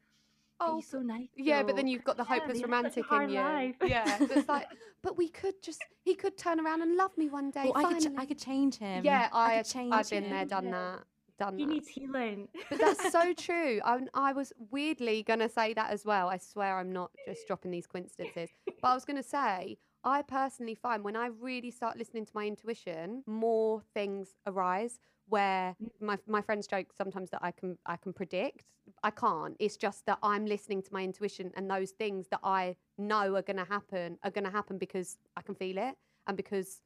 [0.60, 2.96] oh he's so nice Yeah, but then you've got the Yeah, hopeless they have such
[2.96, 3.40] a romantic in you.
[3.40, 3.76] life.
[3.86, 4.66] Yeah, but it's like,
[5.02, 7.64] but we could just, he could turn around and love me one day.
[7.64, 9.04] Well, I could, ch- I could change him.
[9.04, 10.70] yeah, I, could change I've been there, done Yeah.
[10.70, 11.04] that,
[11.38, 11.72] done he that.
[11.72, 13.80] needs healing But that's so true.
[13.84, 16.28] I, I was weirdly going to say that as well.
[16.28, 18.50] I swear I'm not just dropping these coincidences.
[18.66, 22.32] But I was going to say, I personally find when I really start listening to
[22.34, 25.88] my intuition, more things arise where mm.
[26.00, 28.66] my, my friends joke sometimes that I can I can predict.
[29.02, 29.56] I can't.
[29.58, 33.42] It's just that I'm listening to my intuition and those things that I know are
[33.42, 35.94] going to happen are going to happen because I can feel it
[36.26, 36.82] and because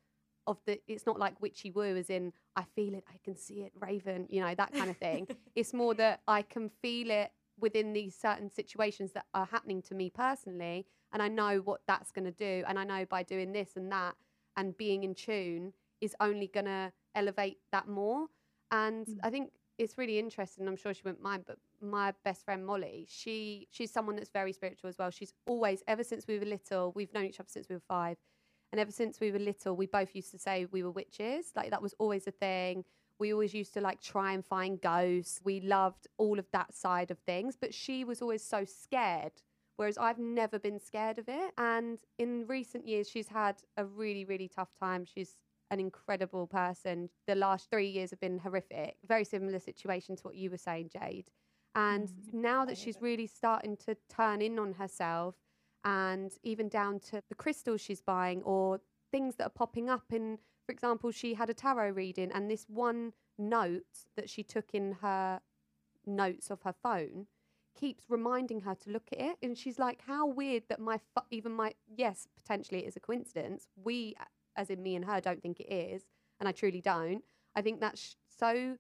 [0.48, 3.60] of the it's not like witchy woo as in I feel it, I can see
[3.62, 5.28] it, Raven, you know, that kind of thing.
[5.54, 7.30] it's more that I can feel it
[7.60, 12.10] within these certain situations that are happening to me personally and I know what that's
[12.12, 14.14] going to do and I know by doing this and that
[14.56, 18.26] and being in tune is only going to elevate that more
[18.70, 19.18] and Mm.
[19.22, 23.06] I think it's really interesting I'm sure she wouldn't mind but my best friend Molly
[23.08, 26.92] she she's someone that's very spiritual as well she's always ever since we were little
[26.94, 28.16] we've known each other since we were 5
[28.72, 31.52] and ever since we were little, we both used to say we were witches.
[31.56, 32.84] Like that was always a thing.
[33.18, 35.40] We always used to like try and find ghosts.
[35.42, 37.56] We loved all of that side of things.
[37.60, 39.32] But she was always so scared,
[39.76, 41.52] whereas I've never been scared of it.
[41.56, 45.04] And in recent years, she's had a really, really tough time.
[45.04, 45.36] She's
[45.70, 47.10] an incredible person.
[47.26, 48.96] The last three years have been horrific.
[49.06, 51.30] Very similar situation to what you were saying, Jade.
[51.74, 52.34] And Mm.
[52.34, 55.36] now that she's really starting to turn in on herself
[55.84, 60.38] and even down to the crystals she's buying or things that are popping up in
[60.66, 64.92] for example she had a tarot reading and this one note that she took in
[65.00, 65.40] her
[66.06, 67.26] notes of her phone
[67.78, 69.36] keeps reminding her to look at it.
[69.42, 73.00] And she's like how weird that my fu- even my yes potentially it is a
[73.00, 73.68] coincidence.
[73.82, 74.16] We
[74.56, 76.06] as in me and her don't think it is
[76.40, 77.22] and I truly don't.
[77.54, 78.76] I think that's so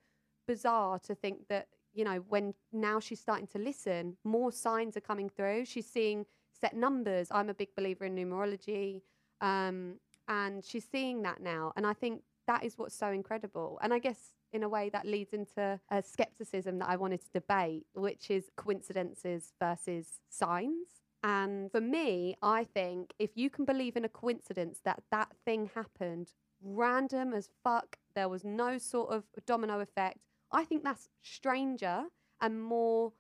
[0.46, 5.00] bizarre to think that you know when now she's starting to listen more signs are
[5.02, 5.64] coming through.
[5.64, 6.26] She's seeing
[6.60, 7.28] set numbers.
[7.30, 9.02] I'm a big believer in numerology
[9.40, 9.94] um,
[10.28, 13.98] and she's seeing that now and i think that is what's so incredible and i
[13.98, 18.30] guess in a way that leads into a skepticism that i wanted to debate which
[18.30, 24.08] is coincidences versus signs and for me i think if you can believe in a
[24.08, 30.18] coincidence that that thing happened random as fuck there was no sort of domino effect
[30.52, 32.04] i think that's stranger
[32.40, 33.12] and more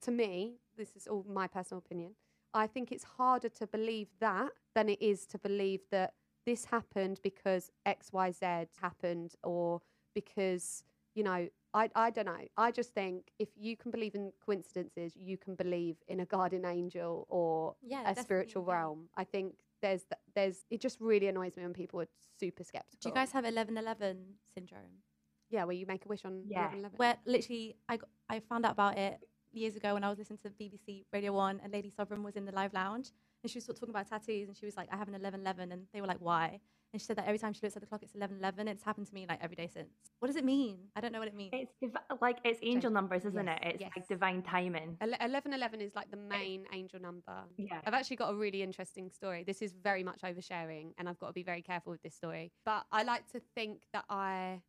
[0.00, 2.12] to me this is all my personal opinion
[2.54, 6.14] I think it's harder to believe that than it is to believe that
[6.46, 9.80] this happened because XYZ happened or
[10.14, 10.82] because,
[11.14, 12.46] you know, I, I don't know.
[12.56, 16.64] I just think if you can believe in coincidences, you can believe in a guardian
[16.64, 19.08] angel or Yeah, a spiritual realm.
[19.16, 22.08] I think there's, th- there's, it just really annoys me when people are
[22.40, 22.98] super skeptical.
[23.00, 24.18] Do you guys have 1111
[24.52, 25.02] syndrome?
[25.50, 26.70] Yeah, where you make a wish on Yeah.
[26.72, 26.96] 11/11.
[26.96, 29.20] Where literally, I, got, I found out about it
[29.52, 32.44] years ago when I was listening to BBC Radio 1 and Lady Sovereign was in
[32.44, 33.10] the live lounge
[33.42, 35.12] and she was sort of talking about tattoos and she was like, I have an
[35.14, 36.60] 1111 and they were like, why?
[36.92, 38.82] And she said that every time she looks at the clock, it's 1111 and it's
[38.82, 39.88] happened to me like every day since.
[40.18, 40.76] What does it mean?
[40.96, 41.50] I don't know what it means.
[41.52, 43.90] it's div- like it's angel numbers isn't Yes, it it's yes.
[43.96, 47.44] like divine timing Ele- 1111 is like the main angel number.
[47.56, 49.44] yeah I've actually got a really interesting story.
[49.44, 52.50] This is very much oversharing, and I've got to be very careful with this story.
[52.64, 54.60] But I like to think that I,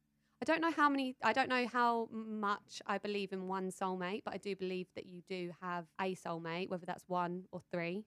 [0.42, 4.24] I don't know how many, I don't know how much I believe in one soulmate,
[4.26, 8.06] but I do believe that you do have a soulmate, whether that's one or three.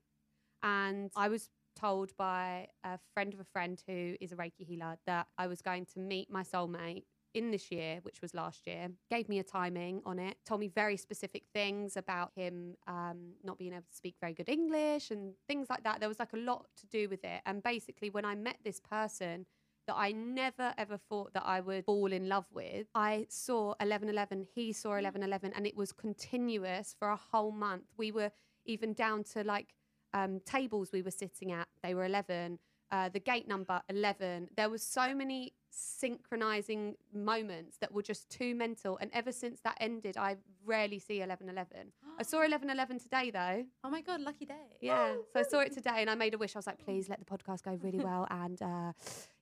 [0.60, 4.96] And I was told by a friend of a friend who is a Reiki healer
[5.06, 8.88] that I was going to meet my soulmate in this year, which was last year,
[9.10, 13.58] gave me a timing on it, told me very specific things about him um, not
[13.58, 16.00] being able to speak very good English and things like that.
[16.00, 17.42] There was like a lot to do with it.
[17.46, 19.46] And basically, when I met this person,
[19.86, 22.86] that I never ever thought that I would fall in love with.
[22.94, 27.84] I saw 1111, he saw 1111, and it was continuous for a whole month.
[27.96, 28.30] We were
[28.66, 29.74] even down to like
[30.14, 32.58] um, tables we were sitting at, they were 11.
[32.90, 38.54] Uh, the gate number 11 there was so many synchronizing moments that were just too
[38.54, 43.64] mental and ever since that ended i rarely see 1111 i saw 1111 today though
[43.82, 44.54] Oh my god, lucky day.
[44.80, 47.08] yeah so i saw it today and i made a wish i was like please
[47.08, 48.92] let the podcast go really well and uh,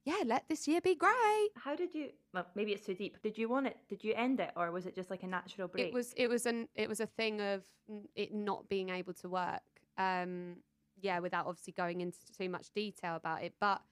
[0.04, 2.10] yeah let this year be great How did you?
[2.34, 3.20] Well, maybe it's too deep.
[3.22, 3.76] Did you want it?
[3.88, 5.88] Did you end it, or was it just like a natural break?
[5.88, 7.62] it was it was an it was a thing of
[8.14, 9.62] it not being able to work
[9.98, 10.56] um
[11.00, 13.82] yeah without obviously going into too much detail about it but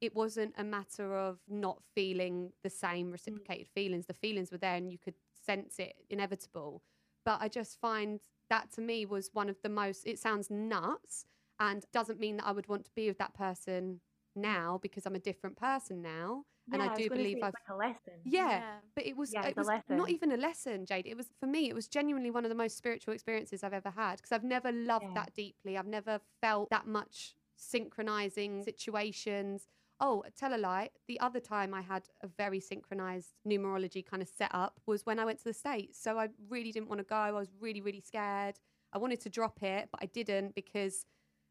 [0.00, 4.74] it wasn't a matter of not feeling the same reciprocated feelings the feelings were there
[4.74, 5.14] and you could
[5.46, 6.82] sense it inevitable
[7.24, 11.24] but i just find that to me was one of the most it sounds nuts
[11.60, 14.00] and doesn't mean that i would want to be with that person
[14.36, 17.76] now because i'm a different person now and Yeah, i do believe i've like a
[17.76, 18.20] lesson.
[18.24, 21.06] yeah, but it was Yeah, it was not even a lesson, Jade.
[21.06, 21.68] It was for me.
[21.68, 24.72] It was genuinely one of the most spiritual experiences I've ever had because I've never
[24.72, 25.14] loved Yeah.
[25.14, 25.76] that deeply.
[25.78, 29.68] I've never felt that much synchronizing situations.
[30.00, 30.90] Oh, tell a lie.
[31.08, 35.24] The other time I had a very synchronized numerology kind of setup was when I
[35.24, 35.98] went to the States.
[35.98, 37.16] So I really didn't want to go.
[37.16, 38.58] I was really, really scared.
[38.92, 41.06] I wanted to drop it, but I didn't because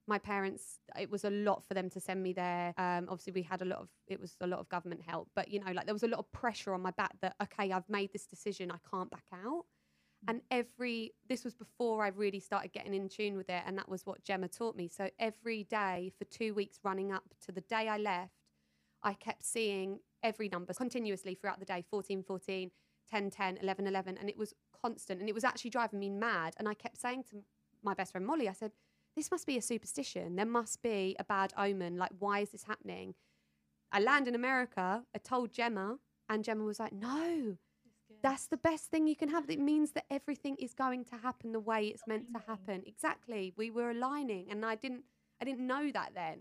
[0.08, 2.74] my parents it was a lot for them to send me there.
[2.78, 5.50] Um, obviously we had a lot of it was a lot of government help but
[5.50, 7.90] you know like there was a lot of pressure on my back that okay i've
[7.90, 9.66] made this decision i can't back out.
[10.28, 13.90] And every this was before i really started getting in tune with it and that
[13.90, 14.88] was what gemma taught me.
[14.88, 18.34] So every day for two weeks running up to the day i left
[19.04, 22.72] i kept seeing every number continuously throughout the day 14 14
[23.10, 26.54] 10 10 11 11 and it was constant and it was actually driving me mad.
[26.58, 27.44] And i kept saying to
[27.84, 28.72] my best friend molly i said
[29.16, 30.36] this must be a superstition.
[30.36, 31.98] There must be a bad omen.
[31.98, 33.16] Like, why is this happening?
[33.92, 35.04] I land in America.
[35.14, 35.98] I told Gemma,
[36.30, 37.58] and Gemma was like, no,
[38.22, 39.50] that's the best thing you can have.
[39.50, 42.84] It means that everything is going to happen the way it's meant to happen.
[42.86, 43.54] Exactly.
[43.56, 45.04] We were aligning, and I didn't,
[45.42, 46.40] I didn't know that then.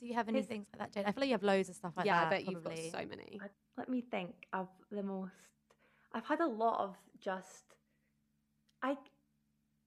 [0.00, 1.06] Do you have any Is- things like that, Jade?
[1.06, 2.26] I feel like you have loads of stuff like yeah, that.
[2.26, 2.82] I bet probably.
[2.84, 3.38] you've got so many.
[3.42, 5.32] I- let me think of the most
[6.12, 7.64] i've had a lot of just
[8.82, 8.96] i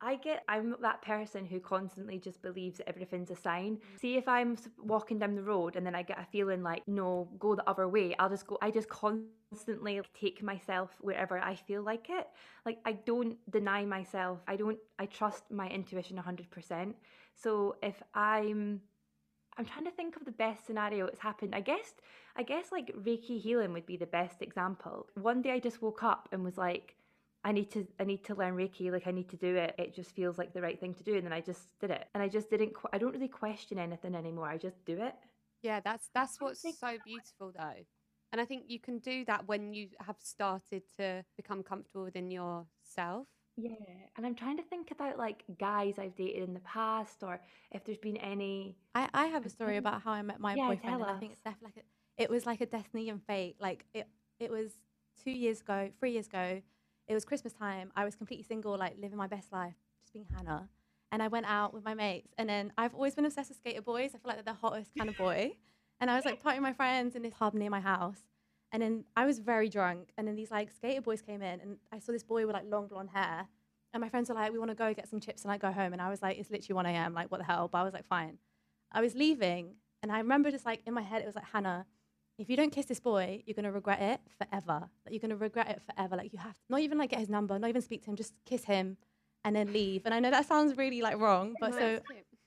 [0.01, 4.57] i get i'm that person who constantly just believes everything's a sign see if i'm
[4.81, 7.88] walking down the road and then i get a feeling like no go the other
[7.88, 12.27] way i'll just go i just constantly take myself wherever i feel like it
[12.65, 16.93] like i don't deny myself i don't i trust my intuition 100%
[17.36, 18.81] so if i'm
[19.57, 21.55] I'm trying to think of the best scenario it's happened.
[21.55, 21.93] I guess
[22.36, 25.07] I guess like Reiki healing would be the best example.
[25.15, 26.95] One day I just woke up and was like,
[27.47, 29.73] I need to I need to learn Reiki, like I need to do it.
[29.79, 31.15] It just feels like the right thing to do.
[31.15, 32.07] And then I just did it.
[32.13, 34.47] And I just didn't qu- I don't really question anything anymore.
[34.49, 35.15] I just do it.
[35.62, 37.86] Yeah, that's that's what's so beautiful though.
[38.31, 42.29] And I think you can do that when you have started to become comfortable within
[42.29, 43.27] yourself.
[43.55, 43.71] Yeah.
[44.17, 47.39] And I'm trying to think about like guys I've dated in the past or
[47.71, 50.67] if there's been any I, I have a story about how I met my Yeah,
[50.67, 53.23] boyfriend, tell and I think it's definitely like a, it was like a destiny and
[53.23, 53.55] fate.
[53.60, 54.07] Like it,
[54.39, 54.73] it was
[55.23, 56.62] two years ago, three years ago.
[57.07, 57.91] It was Christmas time.
[57.95, 60.67] I was completely single, like living my best life, just being Hannah.
[61.11, 63.81] And I went out with my mates, and then I've always been obsessed with skater
[63.81, 64.11] boys.
[64.13, 65.53] I feel like they're the hottest kind of boy.
[65.99, 68.19] And I was like partying with my friends in this pub near my house.
[68.71, 71.77] And then I was very drunk, and then these like skater boys came in, and
[71.91, 73.47] I saw this boy with like long blonde hair.
[73.93, 75.71] And my friends were like, "We want to go get some chips and like go
[75.71, 77.15] home." And I was like, "It's literally 1 a.m.
[77.15, 78.37] Like, what the hell?" But I was like, "Fine."
[78.91, 81.87] I was leaving, and I remember just like in my head, it was like, "Hannah,
[82.38, 84.89] if you don't kiss this boy, you're gonna regret it forever.
[85.06, 86.15] Like, you're gonna regret it forever.
[86.15, 88.15] Like, you have to not even like get his number, not even speak to him,
[88.15, 88.97] just kiss him,
[89.43, 92.00] and then leave." And I know that sounds really like wrong, but No, so.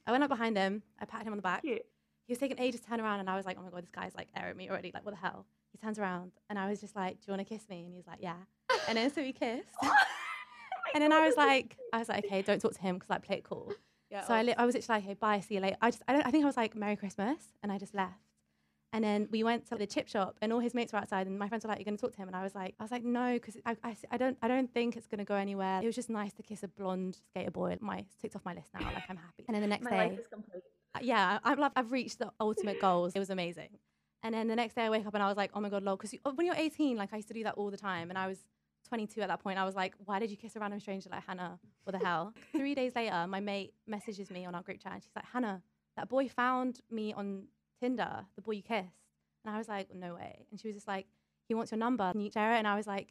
[0.07, 1.62] I went up behind him, I patted him on the back.
[1.62, 1.85] cute.
[2.26, 3.90] He was taking ages to turn around, and I was like, "Oh my god, this
[3.90, 4.90] guy's like airing me already.
[4.92, 7.46] Like, what the hell?" He turns around, and I was just like, "Do you want
[7.46, 8.37] to kiss me?" And he was like, "Yeah."
[8.88, 9.68] And then so we kissed.
[10.94, 13.22] And then I was like, I was like, okay, don't talk to him because like
[13.22, 13.72] play it cool.
[14.11, 15.76] Yeah, so I, oh, li- I was literally like, okay, bye, see you later.
[15.81, 18.18] I just, I don't, I think I was like, Merry Christmas, and I just left.
[18.92, 21.38] And then we went to the chip shop, and all his mates were outside, and
[21.38, 22.91] my friends were like, "You're gonna talk to him?" And I was like, "I was
[22.91, 25.86] like, no, because I, I, I don't, I don't think it's gonna go anywhere." It
[25.86, 27.76] was just nice to kiss a blonde skater boy.
[27.80, 28.84] My ticked off my list now.
[28.93, 29.45] Like I'm happy.
[29.47, 30.62] And then the next My day, life is complete.
[30.97, 33.12] uh, yeah, I'm like, I've reached the ultimate goals.
[33.14, 33.78] It was amazing.
[34.24, 35.82] And then the next day I wake up and I was like, oh my God,
[35.82, 35.97] lol.
[35.97, 38.11] Because when you're 18, like I used to do that all the time.
[38.11, 38.38] And I was
[38.88, 39.59] 22 at that point.
[39.59, 41.59] I was like, why did you kiss a random stranger like Hannah?
[41.84, 42.34] What the hell?
[42.53, 45.62] Three days later, my mate messages me on our group chat and she's like, Hannah,
[45.97, 47.45] that boy found me on
[47.81, 48.89] Tinder, the boy you kissed.
[49.45, 50.47] And I was like, no way.
[50.51, 51.07] And she was just like,
[51.49, 52.11] he wants your number.
[52.12, 52.59] Can you share it?
[52.59, 53.09] And I was like,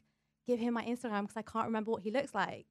[0.47, 2.67] give him my Instagram because I can't remember what he looks like.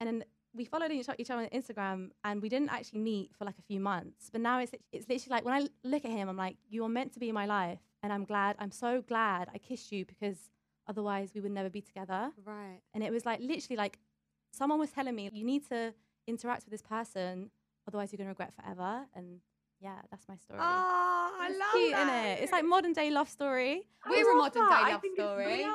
[0.00, 0.24] And then
[0.54, 3.62] we followed each each other on Instagram and we didn't actually meet for like a
[3.62, 4.30] few months.
[4.30, 6.88] But now it's, it's literally like when I look at him, I'm like, you are
[6.88, 7.80] meant to be in my life.
[8.02, 10.36] And I'm glad, I'm so glad I kissed you because
[10.86, 12.30] otherwise we would never be together.
[12.44, 12.80] Right.
[12.94, 13.98] And it was like literally like
[14.52, 15.94] someone was telling me, you need to
[16.26, 17.50] interact with this person,
[17.86, 19.06] otherwise you're going to regret forever.
[19.14, 19.40] And
[19.80, 20.58] yeah, that's my story.
[20.60, 20.64] Oh,
[21.40, 22.02] I it's love cute, that.
[22.08, 22.42] isn't it?
[22.42, 23.82] It's like modern day love story.
[24.08, 24.84] We're a modern that.
[24.86, 25.44] day love think it's story.
[25.44, 25.72] brilliant.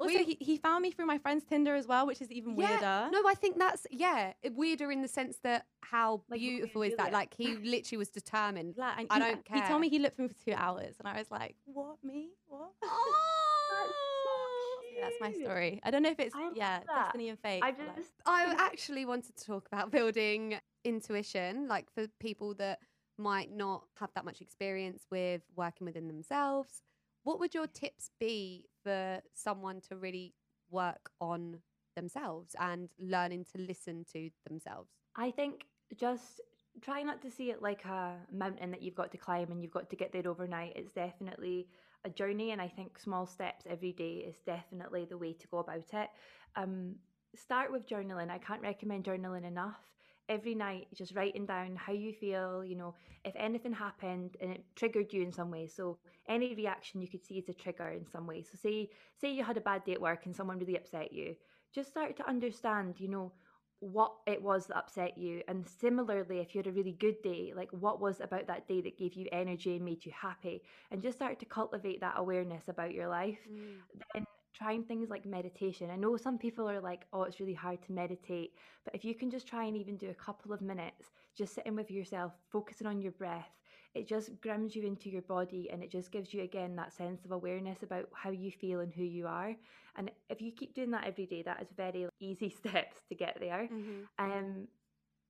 [0.00, 2.56] Also, We- he, he found me through my friend's Tinder as well, which is even
[2.56, 2.68] Yeah.
[2.70, 3.10] weirder.
[3.12, 7.08] No, I think that's yeah weirder in the sense that how Like, beautiful is that?
[7.08, 7.12] it.
[7.12, 8.76] Like he literally was determined.
[8.76, 9.62] Like, and I he, don't care.
[9.62, 11.96] He told me he looked for me for two hours, and I was like, "What
[12.02, 12.30] me?
[12.48, 15.80] What?" So oh, that's my story.
[15.82, 17.04] I don't know if it's yeah, that.
[17.06, 17.62] destiny and fate.
[17.62, 22.54] I but, like- just I actually wanted to talk about building intuition, like for people
[22.54, 22.78] that
[23.18, 26.82] might not have that much experience with working within themselves.
[27.22, 30.34] What would your tips be for someone to really
[30.70, 31.60] work on
[31.96, 34.90] themselves and learning to listen to themselves?
[35.16, 36.40] I think just
[36.80, 39.72] try not to see it like a mountain that you've got to climb and you've
[39.72, 40.72] got to get there overnight.
[40.76, 41.68] It's definitely
[42.04, 45.58] a journey, and I think small steps every day is definitely the way to go
[45.58, 46.08] about it.
[46.56, 46.96] Um,
[47.34, 48.30] start with journaling.
[48.30, 49.80] I can't recommend journaling enough.
[50.28, 52.94] Every night, just writing down how you feel, you know,
[53.24, 55.66] if anything happened and it triggered you in some way.
[55.66, 55.98] So
[56.28, 58.42] any reaction you could see as a trigger in some way.
[58.42, 61.36] So say say you had a bad day at work and someone really upset you.
[61.74, 63.32] Just start to understand, you know,
[63.80, 65.42] what it was that upset you.
[65.46, 68.80] And similarly, if you had a really good day, like what was about that day
[68.80, 70.62] that gave you energy and made you happy?
[70.90, 73.38] And just start to cultivate that awareness about your life.
[73.50, 73.80] Mm.
[74.14, 75.90] Then trying things like meditation.
[75.90, 78.54] I know some people are like, oh, it's really hard to meditate.
[78.84, 81.76] But if you can just try and even do a couple of minutes, just sitting
[81.76, 83.50] with yourself, focusing on your breath,
[83.94, 87.24] it just grounds you into your body and it just gives you again that sense
[87.24, 89.54] of awareness about how you feel and who you are.
[89.96, 93.38] And if you keep doing that every day, that is very easy steps to get
[93.40, 93.70] there.
[93.70, 94.08] Mhm.
[94.18, 94.68] Um,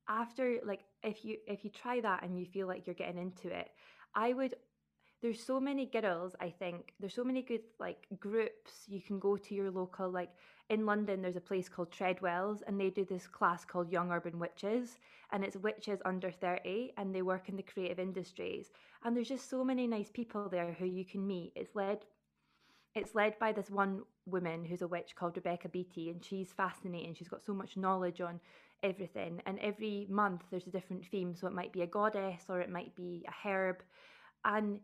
[0.08, 3.48] after like if you if you try that and you feel like you're getting into
[3.48, 3.70] it,
[4.14, 4.56] I would.
[5.22, 6.36] There's so many girls.
[6.40, 10.30] I think there's so many good like groups you can go to your local like
[10.68, 11.22] in London.
[11.22, 14.98] There's a place called Treadwells and they do this class called Young Urban Witches
[15.32, 18.70] and it's witches under 30 and they work in the creative industries
[19.02, 21.52] and there's just so many nice people there who you can meet.
[21.56, 22.04] It's led
[22.94, 27.14] it's led by this one woman who's a witch called Rebecca Beattie, and she's fascinating.
[27.14, 28.40] She's got so much knowledge on
[28.84, 29.42] everything.
[29.46, 31.34] And every month there's a different theme.
[31.34, 33.82] So it might be a goddess or it might be a herb.
[34.44, 34.78] And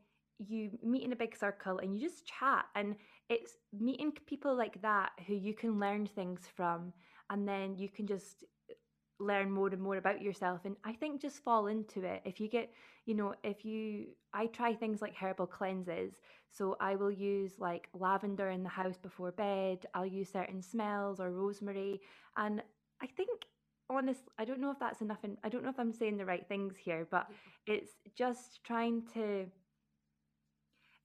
[0.49, 2.65] you meet in a big circle and you just chat.
[2.75, 2.97] And
[3.29, 6.93] it's meeting people like that who you can learn things from.
[7.31, 8.75] And then you can just eh,
[9.21, 12.49] learn more and more about yourself and i think just fall into it if you
[12.49, 12.73] get
[13.05, 16.15] you know if you i try things like herbal cleanses
[16.51, 21.21] so i will use like lavender in the house before bed i'll use certain smells
[21.21, 22.01] or rosemary
[22.39, 22.63] and
[23.03, 23.45] i think
[23.91, 26.25] honestly i don't know if that's enough and i don't know if i'm saying the
[26.25, 27.27] right things here but
[27.67, 29.47] it's just trying to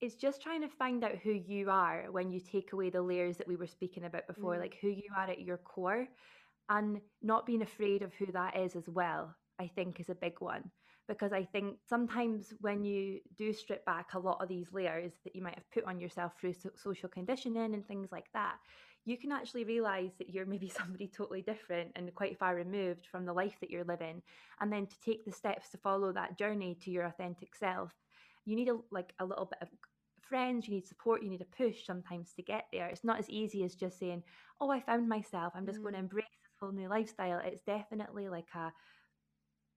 [0.06, 3.38] it's just trying to find out who you are when you take away the layers
[3.38, 4.60] that we were speaking about before Mm.
[4.60, 6.08] like who you are at your core
[6.70, 10.40] and not being afraid of who that is as well i think is a big
[10.40, 10.72] one
[11.08, 15.36] because i think sometimes when you do strip back a lot of these layers that
[15.36, 18.58] you might have put on yourself through so- social conditioning and things like that
[19.06, 23.26] you can actually realize that you're maybe somebody totally different and quite far removed from
[23.26, 24.22] the life that you're living
[24.62, 27.92] and then to take the steps to follow that journey to your authentic self
[28.46, 29.70] you need a like a little bit of
[30.30, 32.88] friends you need support you need a push sometimes to get there.
[32.88, 34.24] It's not as easy as just saying
[34.62, 35.54] oh i found myself.
[35.56, 36.04] I'm just going to Mm.
[36.04, 37.40] embrace this whole new lifestyle.
[37.40, 38.72] It's definitely like a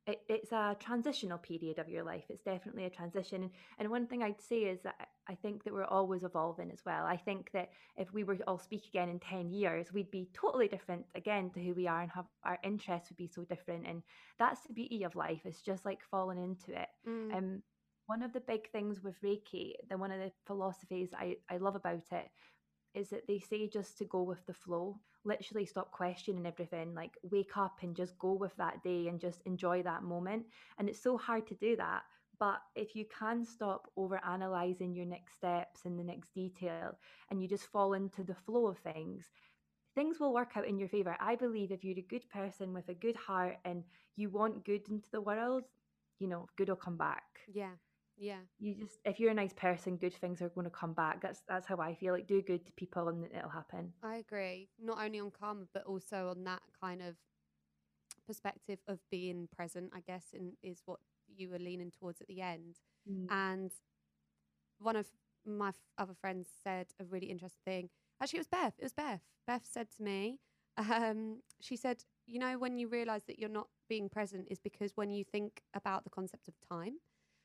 [0.07, 2.25] it, it's a transitional period of your life.
[2.31, 3.43] It's definitely a transition.
[3.43, 6.71] And, and one thing i'd say is that I- i think that we're always evolving
[6.71, 7.05] as well.
[7.05, 10.31] I think that if we were to all speak again in 10 years we'd be
[10.33, 13.87] totally different again to who we are and have our interests would be so different.
[13.87, 14.03] And
[14.39, 15.43] that's the beauty of life.
[15.45, 16.89] It's just like falling into it.
[17.07, 17.35] Mm.
[17.37, 17.63] um,
[18.09, 21.77] one of the big things with Reiki, then one of the philosophies I, I love
[21.77, 22.31] about it
[22.95, 27.19] is that they say just to go with the flow, literally stop questioning everything, like
[27.31, 30.47] wake up and just go with that day and just enjoy that moment.
[30.79, 32.03] And it's so hard to do that.
[32.41, 36.93] But if you can stop over analyzing your next steps and the next detail
[37.31, 39.27] and you just fall into the flow of things,
[39.95, 41.15] things will work out in your favor.
[41.21, 43.85] I believe if you're a good person with a good heart and
[44.17, 45.65] you want good into the world,
[46.19, 47.75] you know, good will come back yeah.
[48.19, 48.41] Yeah.
[48.59, 51.43] you just if you're a nice person good things are going to come back that's
[51.49, 54.69] that's how i feel like do good to people and it'll happen I agree.
[54.83, 57.17] Not only on karma, but also on that kind of
[58.27, 62.41] perspective of being present, I guess, and is what you were leaning towards at the
[62.41, 62.77] end.
[63.11, 63.27] Mm.
[63.31, 63.71] And
[64.79, 65.07] one of
[65.47, 67.89] my f- other friends said a really interesting thing.
[68.21, 68.75] Actually, it was Beth.
[68.79, 69.23] It was Beth.
[69.47, 70.41] Beth said to me,
[70.77, 74.93] um, she said, you know, when you realize that you're not being present is because
[74.97, 76.95] when you think about the concept of time.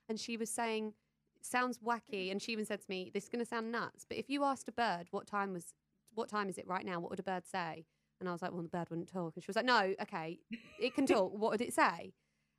[0.10, 0.94] And she was saying,
[1.42, 2.32] sounds wacky.
[2.32, 4.44] And she even said to me, this is going to sound nuts, but if you
[4.44, 5.74] asked a bird what time was,
[6.14, 7.00] what time is it right now?
[7.00, 7.86] What would a bird say?
[8.20, 9.34] And I was like, well, the bird wouldn't talk.
[9.36, 10.40] And she was like, no, okay,
[10.80, 11.34] it can talk.
[11.34, 12.14] what would it say?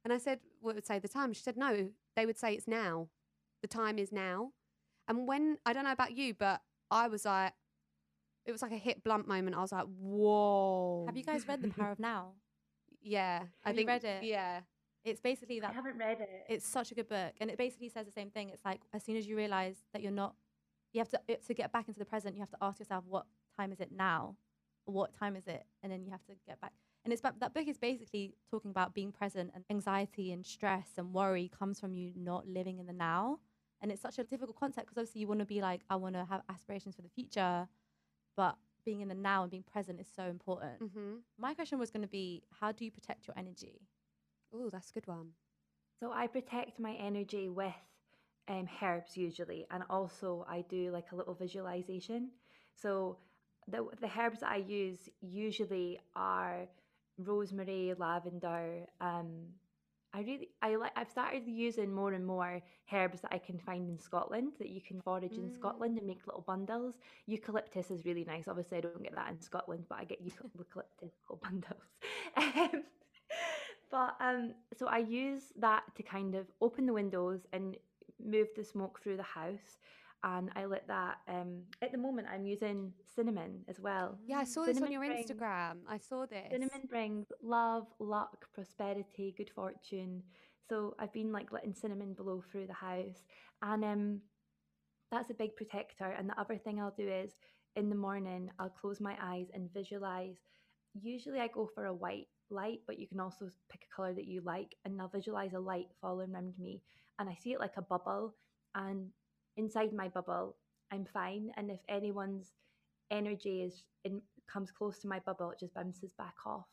[0.05, 1.32] And I said, well, would say the time.
[1.32, 3.09] She said, no, they would say it's now.
[3.62, 4.51] The time is now.
[5.09, 7.55] And when, I don't know about you, but I was like,
[8.45, 9.57] it was like a hit blunt moment.
[9.57, 11.07] I was like, whoa.
[11.07, 12.32] Have you guys read The Power of Now?
[13.01, 13.45] Yeah.
[13.64, 14.24] I Have you think, read it?
[14.24, 14.61] Yeah.
[15.05, 15.71] It's basically that.
[15.71, 16.45] I haven't read it.
[16.49, 19.03] it's such a good book and it basically says the same thing it's like as
[19.05, 20.35] soon as you realize that you're not
[20.93, 23.05] you have to it- to get back into the present you have to ask yourself
[23.07, 23.27] what
[23.57, 24.37] time is it now
[24.87, 26.73] what time is it and then you have to get back
[27.05, 31.13] and it's that book is basically talking about being present and anxiety and stress and
[31.13, 33.39] worry comes from you not living in the now
[33.81, 36.15] and it's such a difficult concept because obviously you want to be like i want
[36.15, 37.69] to have aspirations for the future
[38.37, 41.15] but being in the now and being present is so important Mm-hmm.
[41.39, 43.81] my question was going to be how do you protect your energy
[44.55, 45.31] Oh, that's a good one.
[46.01, 47.75] So I protect my energy with
[48.49, 52.31] um, herbs usually, and also I do like a little visualization.
[52.75, 53.19] So
[53.69, 56.69] the the herbs that I use usually are
[57.19, 58.87] rosemary, lavender.
[59.01, 59.47] Um,
[60.13, 63.89] I really I like I've started using more and more herbs that I can find
[63.89, 66.95] in Scotland that you can forage in Scotland and make little bundles.
[67.27, 68.47] Eucalyptus is really nice.
[68.47, 71.83] Obviously, I don't get that in Scotland, but I get eucalyptus little bundles.
[72.37, 72.85] Um,
[73.95, 77.76] but um, so I use that to kind of open the windows and
[78.18, 79.78] move the smoke through the house.
[80.24, 81.18] And I let that.
[81.28, 84.18] Um, at the moment, I'm using cinnamon as well.
[84.26, 85.76] Yeah, I saw this on Cinnamon your brings- Instagram.
[85.88, 86.51] I saw this.
[86.51, 90.22] Cinnamon brings love, luck, prosperity, good fortune.
[90.68, 93.22] So I've been like letting cinnamon blow through the house,
[93.62, 94.20] and um,
[95.12, 96.11] that's a big protector.
[96.18, 97.32] And the other thing I'll do is
[97.76, 100.38] in the morning I'll close my eyes and visualize.
[100.95, 104.26] Usually I go for a white light, but you can also pick a color that
[104.26, 106.82] you like, and I'll visualize a light falling around me,
[107.18, 108.34] and I see it like a bubble,
[108.74, 109.09] and
[109.57, 110.57] inside my bubble
[110.90, 111.51] I'm fine.
[111.57, 112.53] And if anyone's
[113.11, 114.20] energy is in
[114.53, 116.66] comes close to my bubble, it just bounces back off.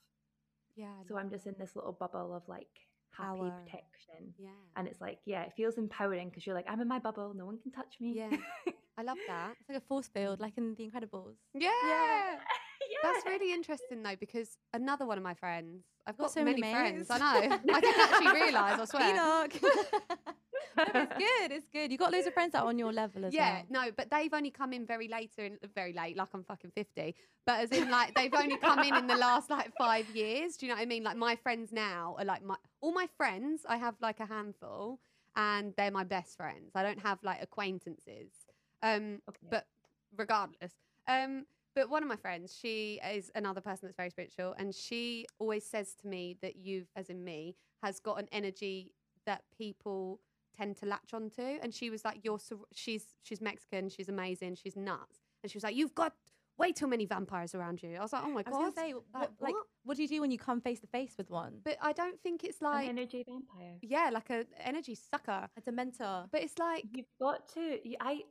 [0.75, 0.93] Yeah.
[1.07, 2.67] So I'm just in this little bubble of like
[3.11, 3.63] happy Power.
[3.65, 4.33] protection.
[4.37, 4.49] Yeah.
[4.75, 7.45] And it's like, yeah, it feels empowering because you're like, I'm in my bubble, no
[7.45, 8.13] one can touch me.
[8.15, 8.29] Yeah.
[8.97, 9.53] I love that.
[9.59, 11.71] it's like a force field like in the incredibles Yeah.
[11.87, 12.35] yeah.
[13.03, 16.61] That's really interesting though, because another one of my friends, I've Got got, so many,
[16.61, 17.07] many friends.
[17.09, 17.57] I know.
[17.73, 18.79] I didn't actually realise.
[18.79, 19.13] I swear.
[19.13, 19.53] Enoch.
[20.77, 21.51] No, it's good.
[21.51, 21.91] It's good.
[21.91, 23.65] You got loads of friends that are on your level as yeah, well.
[23.69, 26.71] Yeah, no, but they've only come in very later, in, very late, like I'm fucking
[26.71, 27.13] 50.
[27.45, 30.55] But as in, like, they've only come in in the last like five years.
[30.55, 31.03] Do you know what I mean?
[31.03, 34.99] Like, my friends now are like my, all my friends, I have like a handful,
[35.35, 36.71] and they're my best friends.
[36.73, 38.31] I don't have like acquaintances.
[38.81, 39.47] Um, Okay.
[39.49, 39.67] but
[40.15, 40.71] regardless.
[41.07, 45.25] Um, but one of my friends, she is another person that's very spiritual, and she
[45.39, 48.91] always says to me that you've, as in me, has got an energy
[49.25, 50.19] that people
[50.57, 51.41] tend to latch onto.
[51.41, 55.57] And she was like, "You're," sur- she's she's Mexican, she's amazing, she's nuts, and she
[55.57, 56.13] was like, "You've got
[56.57, 58.75] way too many vampires around you." I was like, "Oh my I was gonna god!"
[58.75, 59.65] say, what, like, like, what?
[59.83, 61.59] what do you do when you come face to face with one?
[61.63, 63.77] But I don't think it's like An energy vampire.
[63.81, 65.47] yeah, like a energy sucker.
[65.57, 66.27] A dementor.
[66.31, 67.79] But it's like, You've got to.
[67.87, 68.23] you- I.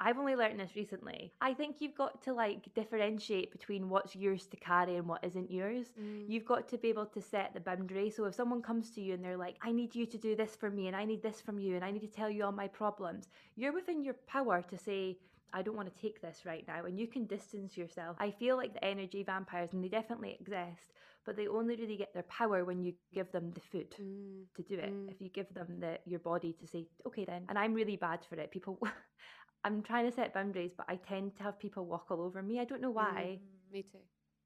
[0.00, 1.32] I've only learned this recently.
[1.40, 5.50] I think you've got to like differentiate between what's yours to carry and what isn't
[5.50, 5.86] yours.
[6.00, 8.10] mm, You've got to be able to set the boundary.
[8.10, 10.54] So if someone comes to you and they're like, I need you to do this
[10.56, 12.52] for me and I need this from you and I need to tell you all
[12.52, 15.18] my problems, you're within your power to say,
[15.52, 16.84] I don't want to take this right now.
[16.84, 18.16] And you can distance yourself.
[18.20, 20.92] I feel like the energy vampires, and they definitely exist,
[21.24, 24.62] but they only really get their power when you give them the food mm, to
[24.62, 24.92] do it.
[24.92, 25.10] Mm.
[25.10, 27.44] If you give them the your body to say, okay then.
[27.48, 28.50] And I'm really bad for it.
[28.50, 28.78] People
[29.64, 32.60] I'm trying to set boundaries, but I tend to have people walk all over me.
[32.60, 33.38] I don't know why.
[33.72, 33.98] me too.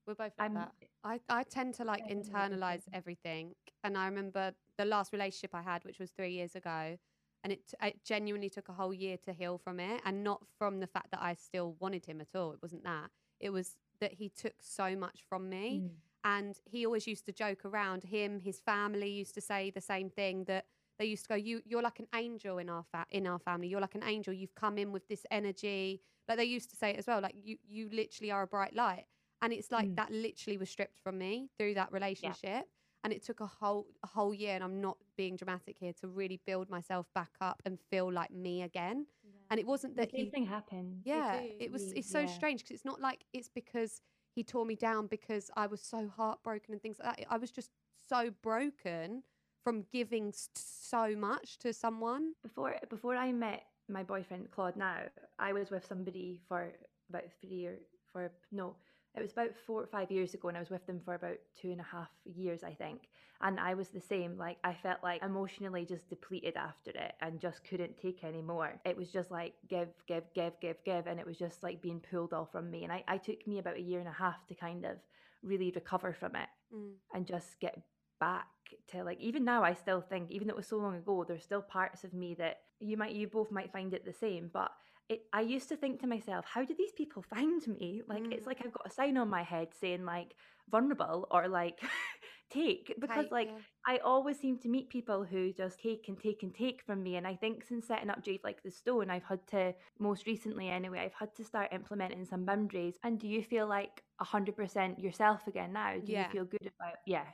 [0.06, 0.72] We're both like I'm that.
[1.04, 3.54] I, I tend to like Yeah, I know internalize everything.
[3.84, 6.96] And I remember the last relationship I had, which was three years ago,
[7.44, 10.00] and it, it genuinely took a whole year to heal from it.
[10.04, 12.52] And not from the fact that I still wanted him at all.
[12.52, 13.10] It wasn't that.
[13.38, 15.82] It was that he took so much from me.
[15.84, 15.90] Mm.
[16.24, 18.04] And he always used to joke around.
[18.04, 20.66] Him, his family used to say the same thing that
[21.02, 23.68] they used to go, "You, you're like an angel in our fa- in our family.
[23.68, 24.32] You're like an angel.
[24.32, 27.20] You've come in with this energy." Like they used to say it as well.
[27.20, 29.06] Like you, you literally are a bright light.
[29.42, 29.96] And it's like Mm.
[29.96, 32.68] that literally was stripped from me through that relationship.
[33.04, 36.06] And it took a whole a whole year, and I'm not being dramatic here, to
[36.20, 39.06] really build myself back up and feel like me again.
[39.50, 41.02] And it wasn't The that same thing happened.
[41.04, 41.92] yeah, it was.
[41.98, 42.26] It's so yeah.
[42.38, 44.00] strange because it's not like it's because
[44.36, 47.26] he tore me down because I was so heartbroken and things like that.
[47.28, 47.70] I was just
[48.08, 49.24] so broken
[49.62, 52.32] from giving so much to someone?
[52.42, 54.98] Before before I met my boyfriend Claude now,
[55.38, 56.72] I was with somebody for
[57.10, 57.78] about three or
[58.12, 58.76] for no,
[59.14, 61.38] it was about four or five years ago and I was with them for about
[61.60, 63.08] two and a half years, I think.
[63.44, 64.38] And I was the same.
[64.38, 68.80] Like I felt like emotionally just depleted after it and just couldn't take any more.
[68.84, 71.06] It was just like give, give, give, give, give.
[71.08, 72.84] And it was just like being pulled all from me.
[72.84, 74.96] And I, I took me about a year and a half to kind of
[75.42, 76.92] really recover from it Mm.
[77.12, 77.82] and just get
[78.22, 78.48] back
[78.88, 81.44] to like even now I still think even though it was so long ago there's
[81.44, 84.70] still parts of me that you might you both might find it the same but
[85.08, 88.46] it I used to think to myself how do these people find me like it's
[88.46, 88.46] Mm.
[88.46, 90.34] like I've got a sign on my head saying like
[90.70, 91.80] vulnerable or like
[92.50, 93.62] take because Take, like yeah.
[93.86, 97.16] I always seem to meet people who just take and take and take from me.
[97.16, 100.68] And I think since setting up Jade Like the Stone, I've had to, most recently
[100.68, 102.98] anyway, I've had to start implementing some boundaries.
[103.02, 105.98] And do you feel like 100% yourself again now?
[105.98, 106.14] Do Yeah.
[106.14, 107.26] you feel good about Yeah.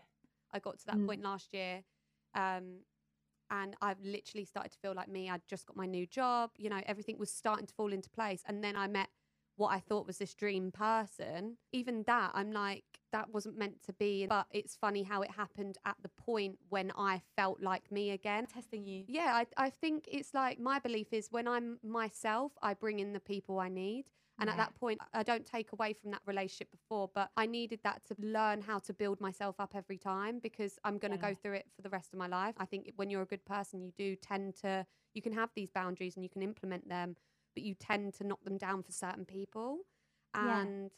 [0.52, 1.06] I got to that Mm.
[1.06, 1.84] point last year.
[2.34, 2.84] Um,
[3.50, 5.30] and I've literally started to feel like me.
[5.30, 8.42] I'd just got my new job, you know, everything was starting to fall into place.
[8.46, 9.08] And then I met
[9.56, 11.56] what I thought was this dream person.
[11.72, 14.26] Even that, I'm like, that wasn't meant to be.
[14.26, 18.46] But it's funny how it happened at the point when I felt like me again.
[18.46, 19.04] testing you.
[19.08, 23.14] Yeah, I, I think it's like my belief is when I'm myself, I bring in
[23.14, 24.10] the people I need.
[24.40, 27.80] And at that point, I don't take away from that relationship before, but I needed
[27.82, 31.30] that to learn how to build myself up every time because I'm going to Yeah.
[31.30, 32.54] go through it for the rest of my life.
[32.58, 35.70] I think when you're a good person, you do tend to, you can have these
[35.70, 37.16] boundaries and you can implement them,
[37.54, 39.80] but you tend to knock them down for certain people.
[40.34, 40.62] Yeah.
[40.62, 40.90] And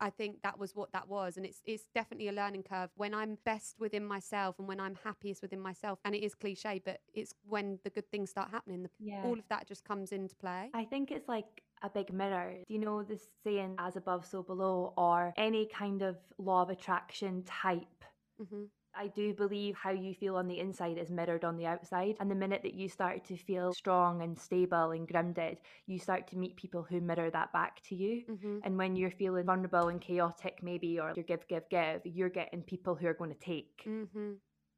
[0.00, 1.36] I think that was what that was.
[1.36, 2.90] And it's it's definitely a learning curve.
[2.96, 6.80] When I'm best within myself and when I'm happiest within myself, and it is cliche,
[6.84, 8.84] but it's when the good things start happening.
[8.84, 9.24] The, Yeah.
[9.24, 10.70] All of that just comes into play.
[10.72, 12.54] I think it's like a big mirror.
[12.66, 16.70] Do you know this saying, as above, so below, or any kind of law of
[16.70, 18.04] attraction type?
[18.38, 18.64] hmm
[18.94, 22.16] I do believe how you feel on the inside is mirrored on the outside.
[22.20, 26.26] And the minute that you start to feel strong and stable and grounded, you start
[26.28, 28.24] to meet people who mirror that back to you.
[28.28, 32.28] hmm And when you're feeling vulnerable and chaotic, maybe, or you're give, give, give, you're
[32.28, 33.84] getting people who are going to take.
[33.84, 34.32] hmm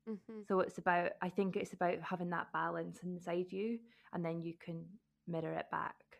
[0.06, 3.78] hmm So it's about, I think it's about having that balance inside you,
[4.12, 4.86] and then you can
[5.26, 6.19] mirror it back.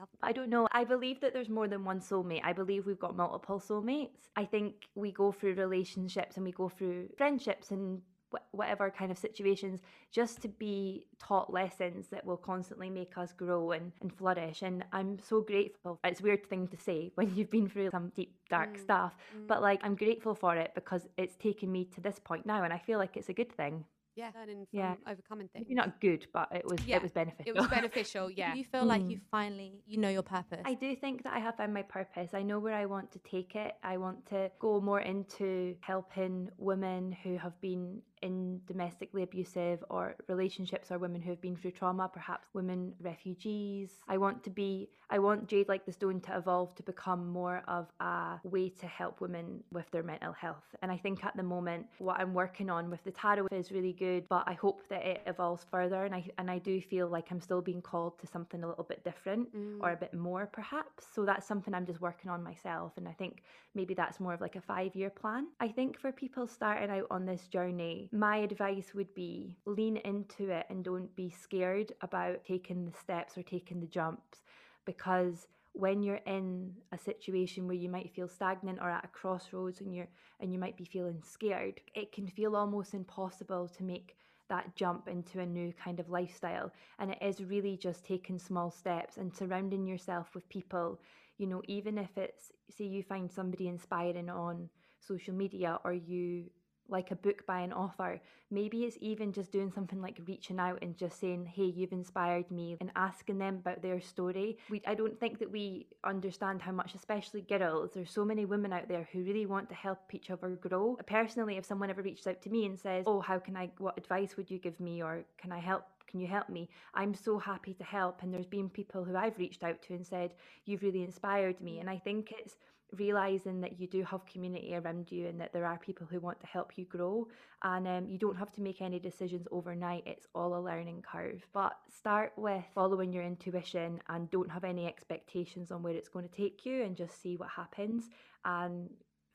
[0.00, 0.68] Yeah, I I don't know.
[0.72, 2.42] I believe that there's more than one soulmate.
[2.44, 4.28] I believe we've got multiple soulmates.
[4.36, 9.10] I think we go through relationships and we go through friendships and wh- whatever kind
[9.10, 9.80] of situations
[10.12, 14.62] just to be taught lessons that will constantly make us grow and, and flourish.
[14.62, 16.00] And I'm so grateful.
[16.04, 19.16] It's a weird thing to say when you've been through some deep, dark Mm, stuff,
[19.36, 19.46] mm.
[19.48, 22.72] but like I'm grateful for it because it's taken me to this point now and
[22.72, 23.84] I feel like it's a good thing.
[24.16, 24.94] Yeah, learning from Yeah.
[25.06, 25.66] overcoming things.
[25.66, 27.54] Maybe not good, but it was Yeah, it was beneficial.
[27.54, 28.30] It was beneficial.
[28.36, 28.54] Yeah.
[28.54, 29.10] You feel like Mm.
[29.10, 30.62] you finally you know your purpose.
[30.64, 32.34] I do think that I have found my purpose.
[32.34, 33.74] I know where I want to take it.
[33.82, 40.14] I want to go more into helping women who have been in domestically abusive or
[40.28, 43.90] relationships or women who have been through trauma, perhaps women refugees.
[44.08, 47.62] I want to be, I want Jade Like the Stone to evolve to become more
[47.66, 50.64] of a way to help women with their mental health.
[50.82, 53.92] And I think at the moment, what I'm working on with the tarot is really
[53.92, 56.04] good, but I hope that it evolves further.
[56.04, 58.84] And I, and I do feel like I'm still being called to something a little
[58.84, 59.78] bit different Mm.
[59.80, 61.06] or a bit more perhaps.
[61.14, 62.92] So that's something I'm just working on myself.
[62.96, 63.42] And I think
[63.74, 65.46] maybe that's more of like a five year plan.
[65.60, 70.50] I think for people starting out on this journey, my advice would be lean into
[70.50, 74.42] it and don't be scared about taking the steps or taking the jumps.
[74.84, 79.80] Because when you're in a situation where you might feel stagnant or at a crossroads
[79.80, 80.08] and you're
[80.40, 84.16] and you might be feeling scared it can feel almost impossible to make
[84.48, 86.72] that jump into a new kind of lifestyle.
[86.98, 91.00] And it is really just taking small steps and surrounding yourself with people.
[91.38, 96.50] You know even if it's say you find somebody inspiring on social media or you
[96.90, 98.20] like a book by an author.
[98.50, 102.50] Maybe it's even just doing something like reaching out and just saying hey you've inspired
[102.50, 104.58] me and asking them about their story.
[104.68, 108.72] We i don't think that we understand how much especially girls there's so many women
[108.72, 110.98] out there who really want to help each other grow.
[111.06, 113.96] Personally if someone ever reaches out to me and says oh how can i what
[113.96, 115.02] advice would you give me?
[115.02, 116.68] Or can i help can you help me?
[116.92, 120.06] I'm so happy to help and there's been people who i've reached out to and
[120.06, 120.32] said
[120.64, 121.78] you've really inspired me.
[121.78, 122.56] And i think it's
[122.96, 126.40] realizing that you do have community around you and that there are people who want
[126.40, 127.26] to help you grow
[127.62, 131.46] and um, you don't have to make any decisions overnight it's all a learning curve
[131.52, 136.28] but start with following your intuition and don't have any expectations on where it's going
[136.28, 138.04] to take you and just see what happens
[138.44, 138.90] and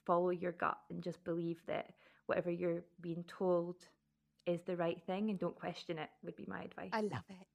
[0.05, 1.91] follow your gut and just believe that
[2.25, 3.75] whatever you're being told
[4.45, 7.47] is the right thing and don't question it would be my advice I love it.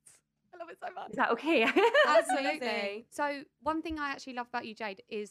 [0.53, 1.11] I love it so much.
[1.11, 1.63] is that okay
[2.07, 3.07] Absolutely.
[3.11, 5.31] So one thing I actually love about you, Jade, is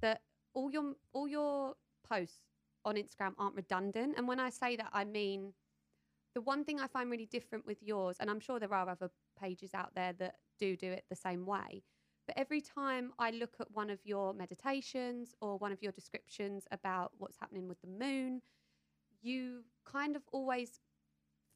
[0.00, 0.22] that
[0.54, 1.74] all your all your
[2.08, 2.40] posts
[2.84, 4.14] on Instagram aren't redundant.
[4.16, 5.54] And when I say that, I mean
[6.34, 9.10] The one thing I find really different with yours, and I'm sure there are other
[9.40, 11.82] pages out there that do do it the same way,
[12.26, 16.66] but every time I look at one of your meditations or one of your descriptions
[16.70, 18.42] about what's happening with the moon,
[19.22, 20.80] you kind of always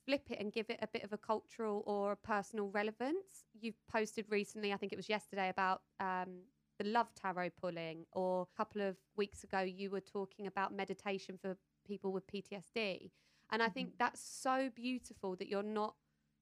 [0.07, 3.45] flip it and give it a bit of a cultural or a personal relevance.
[3.53, 6.45] You've posted recently, I think it was yesterday, about um,
[6.85, 11.57] love tarot pulling, or a couple of weeks ago, you were talking about meditation for
[11.87, 13.11] people with PTSD.
[13.51, 13.99] And I think Mhm.
[13.99, 15.97] that's so beautiful that you're not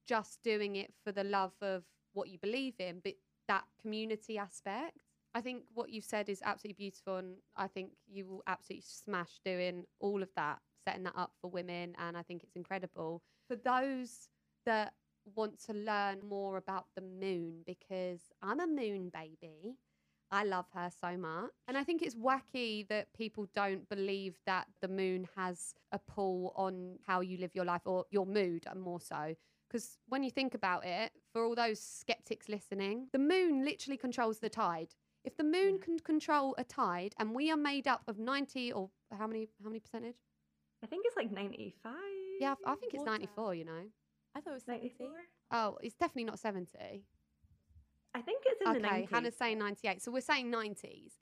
[0.05, 3.15] just doing it for the love of what you believe in, but
[3.47, 5.03] that community aspect.
[5.33, 9.39] I think what you said is absolutely beautiful, and I think you will absolutely smash
[9.43, 13.21] doing all of that, setting that up for women, and I think it's incredible.
[13.47, 14.29] For those
[14.65, 14.95] that
[15.35, 19.77] want to learn more about the moon, because I'm a moon baby,
[20.31, 21.49] I love her so much.
[21.67, 26.53] And I think it's wacky that people don't believe that the moon has a pull
[26.55, 29.35] on how you live your life or your mood, and more so.
[29.69, 34.39] Because when you think about it, for all those skeptics listening, the moon literally controls
[34.39, 34.95] the tide.
[35.23, 35.83] If the moon Yeah.
[35.85, 39.69] can control a tide, and we are made up of ninety or how many how
[39.69, 40.15] many percentage?
[40.81, 41.93] I think it's like 95.
[42.39, 43.11] Yeah, I I think it's Water.
[43.11, 43.53] ninety four.
[43.53, 43.83] You know.
[44.35, 44.87] I thought it was 70.
[44.99, 45.07] 94.
[45.51, 47.03] Oh, it's definitely not seventy.
[48.13, 49.09] I think it's in the Okay, 90s.
[49.11, 51.13] Hannah's saying ninety eight, so we're saying nineties.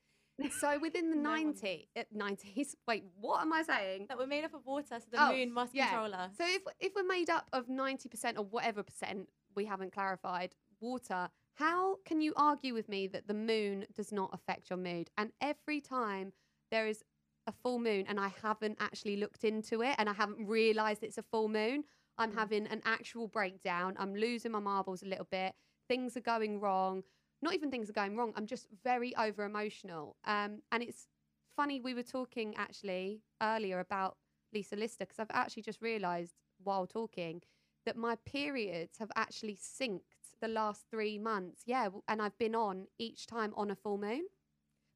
[0.59, 4.05] So within the No 90, uh, 90s, wait, what am I saying?
[4.07, 5.89] That we're made up of water, so the Oh, moon must yeah.
[5.89, 6.31] control us.
[6.37, 11.29] So if if we're made up of 90% or whatever percent we haven't clarified water,
[11.55, 15.09] how can you argue with me that the moon does not affect your mood?
[15.17, 16.33] And every time
[16.71, 17.03] there is
[17.47, 21.17] a full moon and I haven't actually looked into it and I haven't realized it's
[21.17, 21.83] a full moon,
[22.19, 22.35] I'm Mm.
[22.35, 23.95] having an actual breakdown.
[23.97, 25.55] I'm losing my marbles a little bit.
[25.87, 27.03] Things are going wrong.
[27.41, 28.33] Not even things are going wrong.
[28.35, 30.15] I'm just very over emotional.
[30.25, 31.07] Um, and it's
[31.55, 34.17] funny, we were talking actually earlier about
[34.53, 36.33] Lisa Lister because I've actually just realised
[36.63, 37.41] while talking
[37.85, 40.01] that my periods have actually synced
[40.41, 41.61] the last three months.
[41.65, 44.23] Yeah, and I've been on each time on a full moon.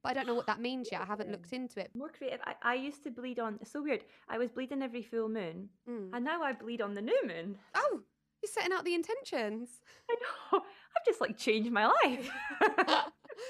[0.02, 1.00] But I don't know what that means yet.
[1.00, 1.90] I haven't looked into it.
[1.94, 2.40] More creative.
[2.44, 3.58] I, I used to bleed on.
[3.60, 4.04] It's so weird.
[4.28, 6.10] I was bleeding every full moon, Mm.
[6.12, 7.56] and now I bleed on the new moon.
[7.74, 8.00] Oh,
[8.42, 9.68] you're setting out the intentions.
[10.10, 10.16] I
[10.52, 10.62] know.
[11.02, 12.30] I've just like changed my life.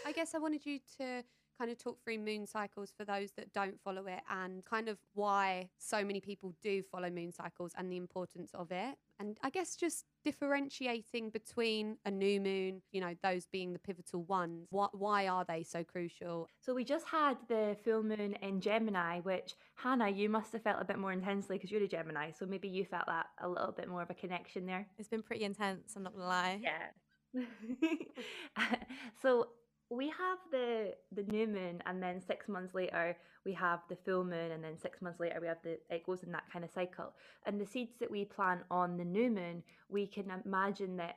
[0.06, 1.22] I guess I wanted you to
[1.58, 4.98] kind of talk through moon cycles for those that don't follow it and kind of
[5.14, 8.96] why so many people do follow moon cycles and the importance of it.
[9.20, 14.24] And I guess just differentiating between a new moon, you know, those being the pivotal
[14.24, 14.66] ones.
[14.70, 16.48] Why, why are they so crucial?
[16.60, 20.78] so we just had the full moon in Gemini, which Hannah, you must have felt
[20.80, 22.30] a bit more intensely because you're a Gemini.
[22.32, 24.86] So maybe you felt that a little bit more of a connection there.
[24.98, 26.60] It's been pretty intense, I'm not gonna lie.
[26.62, 26.88] Yeah.
[29.22, 29.48] so
[29.90, 34.24] we have the the new moon, and then six months later we have the full
[34.24, 36.70] moon, and then six months later we have the it goes in that kind of
[36.70, 37.12] cycle.
[37.46, 41.16] And the seeds that we plant on the new moon, we can imagine that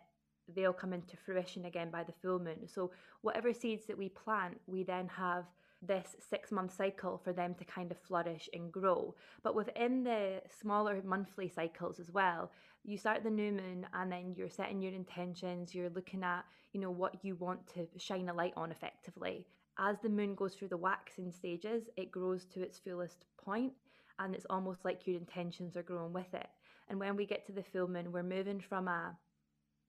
[0.55, 2.67] they'll come into fruition again by the full moon.
[2.67, 2.91] So
[3.21, 5.45] whatever seeds that we plant, we then have
[5.81, 9.15] this six month cycle for them to kind of flourish and grow.
[9.43, 12.51] But within the smaller monthly cycles as well,
[12.85, 16.79] you start the new moon and then you're setting your intentions, you're looking at, you
[16.79, 19.47] know, what you want to shine a light on effectively.
[19.77, 23.73] As the moon goes through the waxing stages, it grows to its fullest point
[24.19, 26.47] and it's almost like your intentions are growing with it.
[26.87, 29.17] And when we get to the full moon, we're moving from a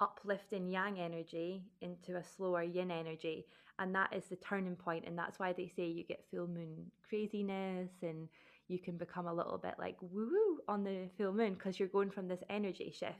[0.00, 3.46] uplifting yang energy into a slower yin energy
[3.78, 6.90] and that is the turning point and that's why they say you get full moon
[7.08, 8.28] craziness and
[8.68, 11.88] you can become a little bit like woo woo on the full moon because you're
[11.88, 13.18] going from this energy shift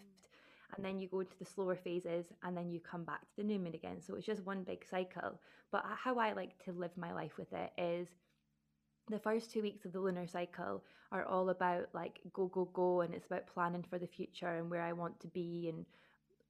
[0.76, 3.44] and then you go into the slower phases and then you come back to the
[3.44, 4.00] new moon again.
[4.00, 5.40] So it's just one big cycle.
[5.70, 8.08] But how i like to live my life with it is
[9.08, 10.82] the first two weeks of the lunar cycle
[11.12, 14.68] are all about like go go go and it's about planning for the future and
[14.68, 15.86] where i want to be and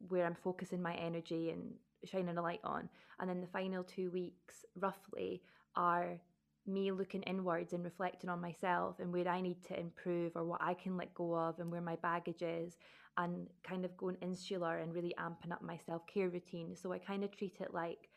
[0.08, 1.74] where i'm focusing my energy and
[2.04, 2.88] shining a light on.
[3.20, 5.42] And then the final two weeks roughly
[5.74, 6.18] are
[6.66, 10.62] me looking inwards and reflecting on myself and where I need to improve or what
[10.62, 12.76] I can let go of and where my baggage is
[13.16, 16.76] and kind of going insular and really amping up my self-care routine.
[16.76, 18.08] So I kind of treat it like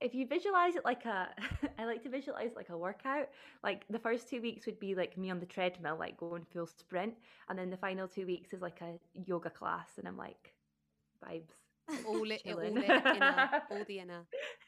[0.00, 1.28] if you visualize it like a
[1.78, 3.28] I like to visualize like a workout.
[3.62, 6.66] Like the first two weeks would be like me on the treadmill, like going full
[6.66, 7.14] sprint,
[7.48, 10.54] and then the final two weeks is like a yoga class, and I'm like
[11.24, 11.54] vibes.
[12.06, 14.26] All it, all it, inner, all the inner.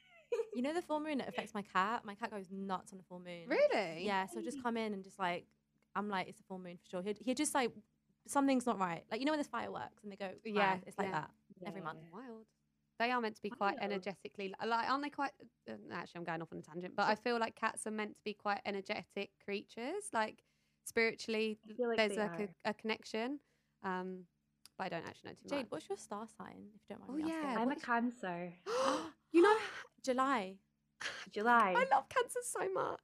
[0.55, 2.05] You know the full moon it affects my cat.
[2.05, 3.47] My cat goes nuts on the full moon.
[3.49, 4.05] Really?
[4.05, 4.27] Yeah.
[4.27, 5.47] So just come in and just like
[5.95, 7.03] I'm like it's a full moon for sure.
[7.03, 7.71] He'd, he'd just like
[8.27, 9.03] something's not right.
[9.11, 11.21] Like you know when there's fireworks and they go Yeah, yeah it's like yeah.
[11.23, 11.31] that
[11.67, 11.99] every month.
[12.13, 12.47] Wild.
[12.99, 15.31] They are meant to be quite energetically like aren't they quite
[15.69, 18.15] uh, actually I'm going off on a tangent but I feel like cats are meant
[18.17, 20.43] to be quite energetic creatures like
[20.85, 23.39] spiritually I feel like there's they like a, a connection
[23.83, 24.25] Um,
[24.77, 25.51] but I don't actually know too much.
[25.51, 25.71] Jade, much.
[25.71, 26.57] what's your star sign?
[26.75, 27.57] If you don't mind Oh, me yeah, asking.
[27.59, 28.53] I'm a what's- Cancer.
[29.33, 29.57] you know,
[30.05, 30.57] July.
[31.33, 31.75] July.
[31.77, 33.01] I love Cancer so much.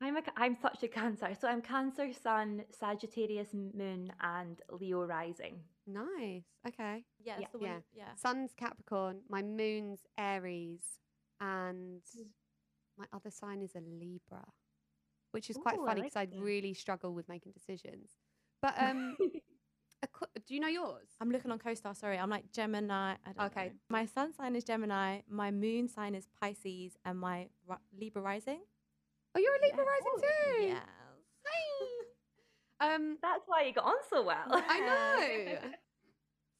[0.00, 1.30] I'm a, I'm such a Cancer.
[1.40, 5.60] So I'm Cancer, Sun, Sagittarius, Moon, and Leo rising.
[5.86, 6.44] Nice.
[6.66, 7.04] Okay.
[7.24, 7.46] Yeah, Yeah.
[7.52, 7.58] the.
[7.64, 7.78] Yeah.
[7.94, 8.14] Yeah.
[8.16, 9.20] Sun's Capricorn.
[9.28, 10.82] My moon's Aries,
[11.40, 12.02] and
[12.96, 14.44] my other sign is a Libra,
[15.32, 16.40] which is quite Ooh, funny because I that.
[16.40, 18.10] really struggle with making decisions.
[18.62, 19.16] But um,
[20.48, 21.08] do you know yours?
[21.20, 21.94] I'm looking on CoStar.
[21.94, 23.14] Sorry, I'm like Gemini.
[23.24, 23.66] I don't Okay.
[23.66, 23.72] know.
[23.90, 25.20] My sun sign is Gemini.
[25.28, 28.60] My moon sign is Pisces, and my ri- Libra rising.
[29.34, 29.90] Oh, you're a Libra Yeah.
[29.90, 30.62] rising too.
[30.68, 30.82] Yes.
[32.80, 34.46] Um, That's why you got on so well.
[34.50, 35.58] I know.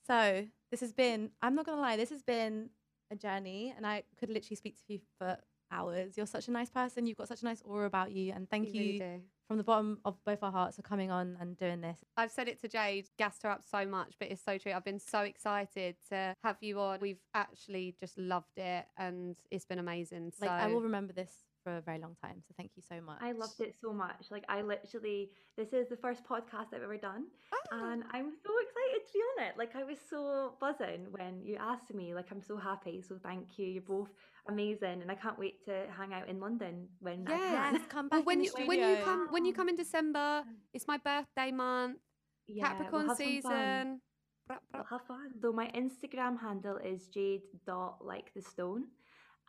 [0.07, 1.31] So this has been.
[1.43, 1.97] I'm not gonna lie.
[1.99, 2.71] This has been
[3.11, 5.37] a journey, and I could literally speak to you for
[5.71, 6.17] hours.
[6.17, 7.07] You're such a nice person.
[7.07, 9.65] You've got such a nice aura about you, and thank You you, really from the
[9.65, 11.99] bottom of both our hearts for coming on and doing this.
[12.19, 14.73] I've said it to Jade, gassed her up so much, but it's so true.
[14.73, 16.99] I've been so excited to have you on.
[17.01, 20.33] We've actually just loved it, and it's been amazing.
[20.39, 21.33] So Like I will remember this
[21.69, 22.37] for a very long time.
[22.47, 23.19] So thank you so much.
[23.21, 24.27] I loved it so much.
[24.31, 27.93] Like I literally, this is the first podcast I've ever done, Ah.
[27.93, 29.53] and I'm so excited to be on it.
[29.63, 32.15] Like I was so buzzing when you asked me.
[32.15, 33.03] Like I'm so happy.
[33.07, 33.67] So thank you.
[33.75, 34.09] You're both
[34.49, 37.39] amazing, and I can't wait to hang out in London when I Yeah.
[37.55, 37.75] can.
[37.75, 40.45] yes, come Well, back when you the when you come when you come in December,
[40.73, 41.99] it's my birthday month,
[42.47, 43.33] Yeah, we'll Capricorn have some fun.
[43.43, 44.01] season.
[44.49, 45.29] Brap, We'll have fun.
[45.43, 48.83] So my Instagram handle is jade dot like the stone.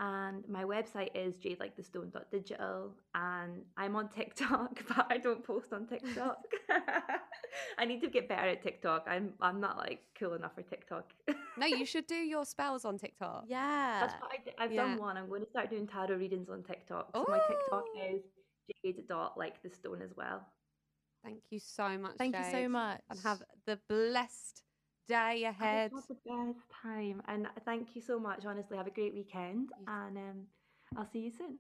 [0.01, 2.91] And my website is jadelikethestone.digital.
[3.15, 6.37] And I'm on TikTok, but I don't post on TikTok.
[7.77, 9.05] I need to get better at TikTok.
[9.09, 11.11] I'm I'm not like cool enough for TikTok.
[11.57, 13.45] No, you should do your spells on TikTok.
[13.47, 13.97] Yeah.
[14.01, 14.83] That's what I have Yeah.
[14.83, 15.17] done one.
[15.17, 17.09] I'm going to start doing tarot readings on TikTok.
[17.13, 18.21] So my TikTok is
[18.83, 20.45] jade dot like the stone as well.
[21.25, 22.13] Thank you so much.
[22.17, 23.01] Thank you so much.
[23.09, 24.63] And have the blessed
[25.09, 25.91] day ahead.
[25.91, 27.21] had the best time.
[27.27, 28.45] And thank you so much.
[28.45, 29.69] Honestly, have a great weekend.
[29.87, 30.47] And um,
[30.97, 31.57] I'll see you soon.